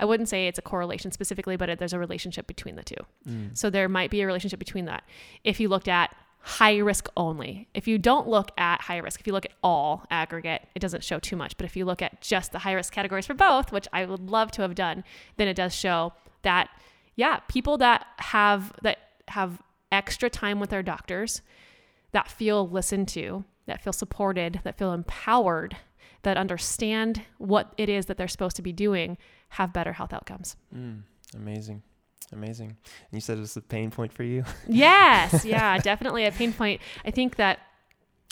[0.01, 2.97] I wouldn't say it's a correlation specifically, but it, there's a relationship between the two.
[3.28, 3.57] Mm.
[3.57, 5.05] So there might be a relationship between that.
[5.45, 6.14] If you looked at
[6.45, 10.05] high risk only, if you don't look at high risk, if you look at all
[10.11, 11.57] aggregate, it doesn't show too much.
[11.57, 14.30] But if you look at just the high risk categories for both, which I would
[14.30, 15.05] love to have done,
[15.38, 16.68] then it does show that,
[17.16, 21.40] yeah, people that have that have extra time with their doctors,
[22.12, 25.78] that feel listened to, that feel supported, that feel empowered,
[26.24, 29.16] that understand what it is that they're supposed to be doing
[29.51, 30.57] have better health outcomes.
[30.76, 31.03] Mm,
[31.34, 31.82] amazing.
[32.35, 32.68] Amazing.
[32.68, 34.45] And you said it was a pain point for you?
[34.68, 35.45] yes.
[35.45, 36.80] Yeah, definitely a pain point.
[37.05, 37.61] I think that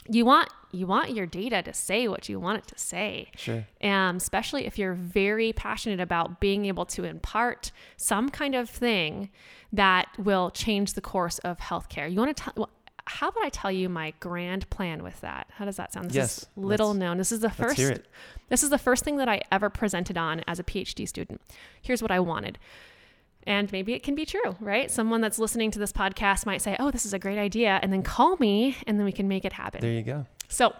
[0.08, 3.30] you want you want your data to say what you want it to say.
[3.36, 3.66] Sure.
[3.82, 9.28] Um, especially if you're very passionate about being able to impart some kind of thing
[9.70, 12.10] that will change the course of healthcare.
[12.10, 12.70] You want to tell well,
[13.06, 15.48] how about I tell you my grand plan with that?
[15.50, 16.08] How does that sound?
[16.08, 17.18] This yes, is little known.
[17.18, 17.78] This is the first
[18.48, 21.40] this is the first thing that I ever presented on as a PhD student.
[21.80, 22.58] Here's what I wanted.
[23.46, 24.90] And maybe it can be true, right?
[24.90, 27.92] Someone that's listening to this podcast might say, "Oh, this is a great idea," and
[27.92, 29.80] then call me and then we can make it happen.
[29.80, 30.26] There you go.
[30.48, 30.74] So,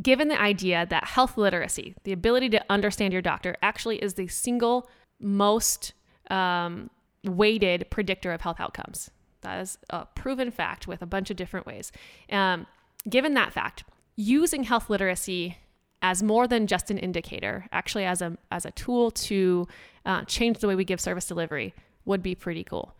[0.00, 4.28] given the idea that health literacy, the ability to understand your doctor, actually is the
[4.28, 4.88] single
[5.20, 5.92] most
[6.30, 6.90] um,
[7.24, 9.10] weighted predictor of health outcomes.
[9.42, 11.92] That is a proven fact with a bunch of different ways.
[12.30, 12.66] Um,
[13.08, 13.84] given that fact,
[14.16, 15.58] using health literacy
[16.02, 19.66] as more than just an indicator, actually as a as a tool to
[20.04, 21.74] uh, change the way we give service delivery,
[22.04, 22.94] would be pretty cool.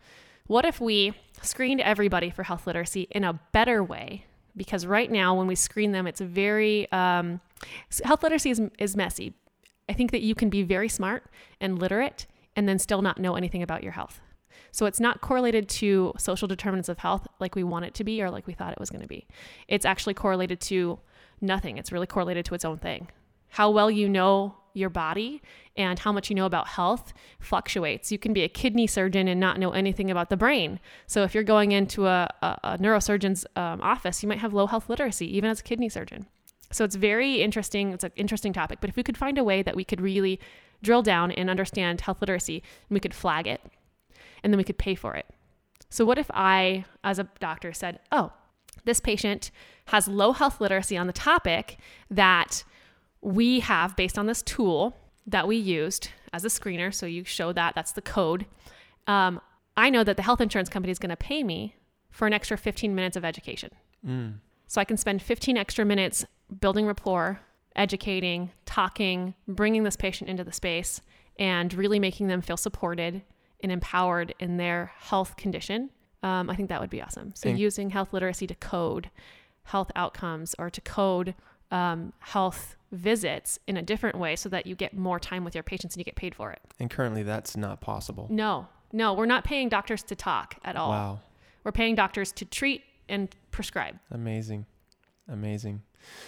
[0.47, 4.25] What if we screened everybody for health literacy in a better way?
[4.55, 7.41] Because right now, when we screen them, it's very um,
[8.03, 9.33] health literacy is, is messy.
[9.89, 11.25] I think that you can be very smart
[11.59, 14.21] and literate and then still not know anything about your health.
[14.71, 18.21] So it's not correlated to social determinants of health like we want it to be
[18.21, 19.27] or like we thought it was going to be.
[19.67, 20.99] It's actually correlated to
[21.43, 21.77] nothing.
[21.77, 23.09] It's really correlated to its own thing.
[23.49, 25.41] How well you know your body
[25.75, 28.11] and how much you know about health fluctuates.
[28.11, 30.79] You can be a kidney surgeon and not know anything about the brain.
[31.07, 34.67] So if you're going into a, a, a neurosurgeon's um, office, you might have low
[34.67, 36.25] health literacy, even as a kidney surgeon.
[36.71, 37.91] So it's very interesting.
[37.93, 38.79] It's an interesting topic.
[38.81, 40.39] But if we could find a way that we could really
[40.81, 43.61] drill down and understand health literacy, and we could flag it,
[44.43, 45.27] and then we could pay for it.
[45.89, 48.33] So, what if I, as a doctor, said, oh,
[48.85, 49.51] this patient
[49.85, 51.77] has low health literacy on the topic
[52.09, 52.63] that
[53.21, 54.95] we have based on this tool
[55.25, 56.93] that we used as a screener.
[56.93, 58.45] So, you show that, that's the code.
[59.07, 59.41] Um,
[59.75, 61.75] I know that the health insurance company is going to pay me
[62.11, 63.71] for an extra 15 minutes of education.
[64.05, 64.35] Mm.
[64.67, 66.25] So, I can spend 15 extra minutes
[66.59, 67.39] building rapport,
[67.75, 71.01] educating, talking, bringing this patient into the space,
[71.39, 73.21] and really making them feel supported
[73.61, 75.89] and empowered in their health condition,
[76.23, 77.33] um, I think that would be awesome.
[77.35, 79.09] So and using health literacy to code
[79.65, 81.35] health outcomes or to code
[81.71, 85.63] um, health visits in a different way so that you get more time with your
[85.63, 86.59] patients and you get paid for it.
[86.79, 88.27] And currently that's not possible.
[88.29, 90.89] No, no, we're not paying doctors to talk at all.
[90.89, 91.19] Wow.
[91.63, 93.99] We're paying doctors to treat and prescribe.
[94.11, 94.65] Amazing.
[95.27, 95.81] Amazing.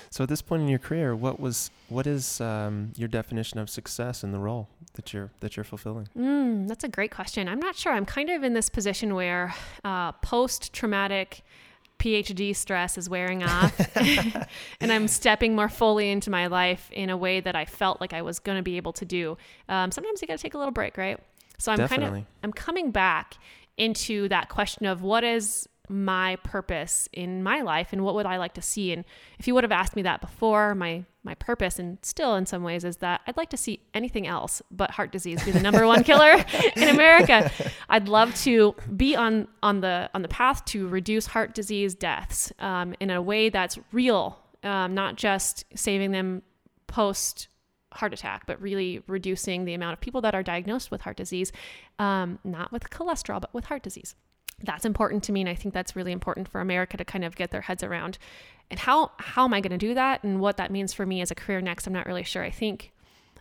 [0.10, 3.70] So at this point in your career, what was what is um, your definition of
[3.70, 6.08] success in the role that you're that you're fulfilling?
[6.18, 7.48] Mm, that's a great question.
[7.48, 7.94] I'm not sure.
[7.94, 9.54] I'm kind of in this position where
[9.84, 11.44] uh, post traumatic
[12.00, 13.98] PhD stress is wearing off,
[14.82, 18.14] and I'm stepping more fully into my life in a way that I felt like
[18.14, 19.38] I was going to be able to do.
[19.70, 21.20] Um, sometimes you got to take a little break, right?
[21.58, 23.38] So I'm kind of I'm coming back
[23.78, 28.38] into that question of what is my purpose in my life and what would I
[28.38, 28.92] like to see.
[28.92, 29.06] And
[29.40, 32.62] if you would have asked me that before, my my purpose and still in some
[32.62, 35.88] ways is that I'd like to see anything else but heart disease be the number
[35.88, 37.52] one killer in America.
[37.90, 42.54] I'd love to be on on the on the path to reduce heart disease deaths
[42.60, 46.44] um, in a way that's real, um, not just saving them
[46.88, 47.48] post
[47.92, 51.52] heart attack, but really reducing the amount of people that are diagnosed with heart disease,
[51.98, 54.16] um, not with cholesterol, but with heart disease
[54.64, 57.36] that's important to me and i think that's really important for america to kind of
[57.36, 58.18] get their heads around.
[58.72, 61.22] And how how am i going to do that and what that means for me
[61.22, 62.44] as a career next i'm not really sure.
[62.44, 62.92] I think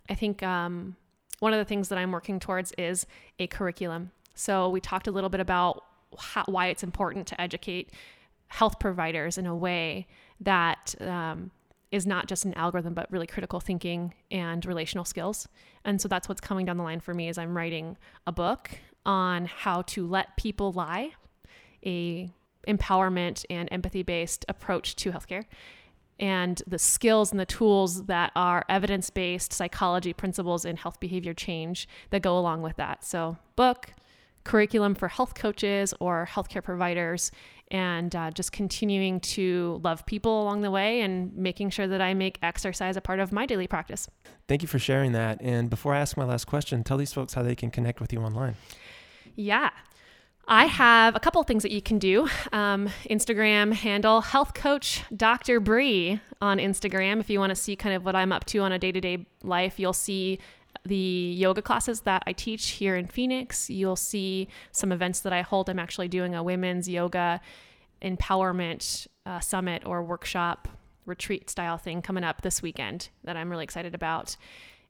[0.09, 0.97] i think um,
[1.41, 3.07] one of the things that i'm working towards is
[3.39, 4.11] a curriculum.
[4.35, 5.85] So we talked a little bit about
[6.19, 7.91] how, why it's important to educate
[8.49, 10.07] health providers in a way
[10.41, 11.51] that um,
[11.91, 15.49] is not just an algorithm, but really critical thinking and relational skills.
[15.85, 17.97] And so that's what's coming down the line for me as I'm writing
[18.27, 18.71] a book
[19.07, 21.13] on how to let people lie,
[21.85, 22.31] a
[22.67, 25.45] empowerment and empathy based approach to healthcare
[26.19, 31.35] and the skills and the tools that are evidence based psychology principles in health behavior
[31.35, 33.05] change that go along with that.
[33.05, 33.91] So, book,
[34.45, 37.33] curriculum for health coaches or healthcare providers,
[37.71, 42.15] and uh, just continuing to love people along the way and making sure that I
[42.15, 44.09] make exercise a part of my daily practice.
[44.47, 45.39] Thank you for sharing that.
[45.41, 48.13] And before I ask my last question, tell these folks how they can connect with
[48.13, 48.55] you online.
[49.35, 49.71] Yeah.
[50.47, 52.29] I have a couple things that you can do.
[52.53, 55.59] Um, Instagram handle health coach Dr.
[55.59, 57.21] Bree on Instagram.
[57.21, 59.01] If you want to see kind of what I'm up to on a day to
[59.01, 60.39] day life, you'll see
[60.85, 63.71] the yoga classes that I teach here in Phoenix.
[63.71, 65.71] You'll see some events that I hold.
[65.71, 67.41] I'm actually doing a women's yoga
[68.03, 70.69] empowerment uh, summit or workshop
[71.07, 74.37] retreat style thing coming up this weekend that I'm really excited about.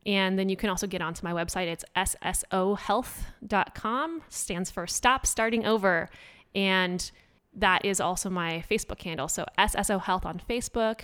[0.06, 1.66] And then you can also get onto my website.
[1.66, 6.10] It's ssohealth.com, stands for Stop Starting Over.
[6.54, 7.10] And
[7.56, 9.26] that is also my Facebook handle.
[9.28, 11.02] So SSO Health on Facebook,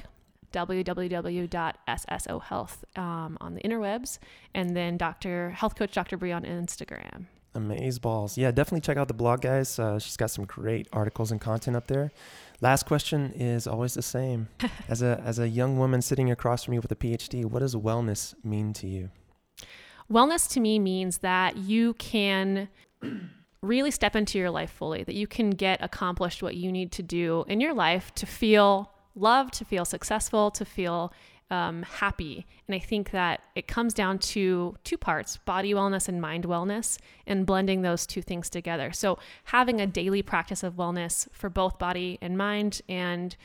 [0.53, 4.18] www.ssohealth um, on the interwebs,
[4.55, 5.51] and then Dr.
[5.51, 6.16] Health Coach Dr.
[6.16, 7.26] Bree on Instagram.
[7.55, 8.38] Amaze balls.
[8.38, 9.76] Yeah, definitely check out the blog, guys.
[9.78, 12.12] Uh, she's got some great articles and content up there.
[12.62, 14.48] Last question is always the same.
[14.88, 17.74] as a as a young woman sitting across from you with a PhD, what does
[17.74, 19.11] wellness mean to you?
[20.12, 22.68] Wellness to me means that you can
[23.62, 27.02] really step into your life fully, that you can get accomplished what you need to
[27.02, 31.12] do in your life to feel loved, to feel successful, to feel
[31.51, 32.46] um, happy.
[32.66, 36.98] And I think that it comes down to two parts body wellness and mind wellness,
[37.26, 38.92] and blending those two things together.
[38.92, 43.36] So, having a daily practice of wellness for both body and mind, and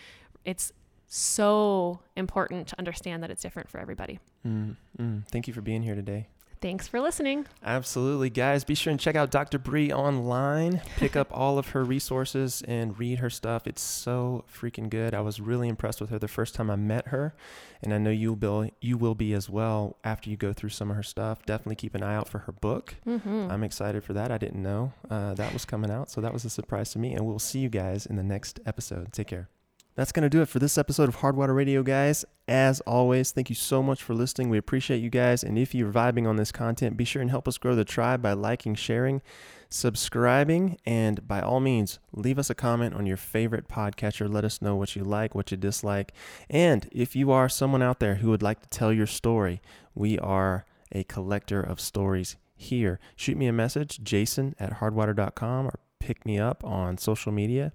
[0.44, 0.72] it's
[1.08, 4.20] so important to understand that it's different for everybody.
[4.46, 5.28] Mm, mm.
[5.28, 6.28] Thank you for being here today.
[6.66, 7.46] Thanks for listening.
[7.64, 8.64] Absolutely, guys.
[8.64, 9.60] Be sure and check out Dr.
[9.60, 10.82] Bree online.
[10.98, 13.68] Pick up all of her resources and read her stuff.
[13.68, 15.14] It's so freaking good.
[15.14, 17.36] I was really impressed with her the first time I met her,
[17.84, 20.90] and I know you'll be you will be as well after you go through some
[20.90, 21.46] of her stuff.
[21.46, 22.96] Definitely keep an eye out for her book.
[23.06, 23.52] Mm-hmm.
[23.52, 24.32] I'm excited for that.
[24.32, 27.14] I didn't know uh, that was coming out, so that was a surprise to me.
[27.14, 29.14] And we'll see you guys in the next episode.
[29.14, 29.50] Take care.
[29.96, 32.26] That's going to do it for this episode of Hardwater Radio, guys.
[32.50, 34.50] As always, thank you so much for listening.
[34.50, 35.42] We appreciate you guys.
[35.42, 38.22] And if you're vibing on this content, be sure and help us grow the tribe
[38.22, 39.22] by liking, sharing,
[39.70, 44.30] subscribing, and by all means, leave us a comment on your favorite podcatcher.
[44.30, 46.12] Let us know what you like, what you dislike.
[46.50, 49.62] And if you are someone out there who would like to tell your story,
[49.94, 53.00] we are a collector of stories here.
[53.16, 57.72] Shoot me a message, jason at hardwater.com, or pick me up on social media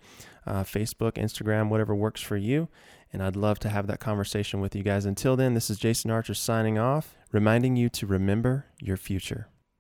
[0.47, 2.68] uh, Facebook, Instagram, whatever works for you.
[3.12, 5.05] And I'd love to have that conversation with you guys.
[5.05, 9.49] Until then, this is Jason Archer signing off, reminding you to remember your future.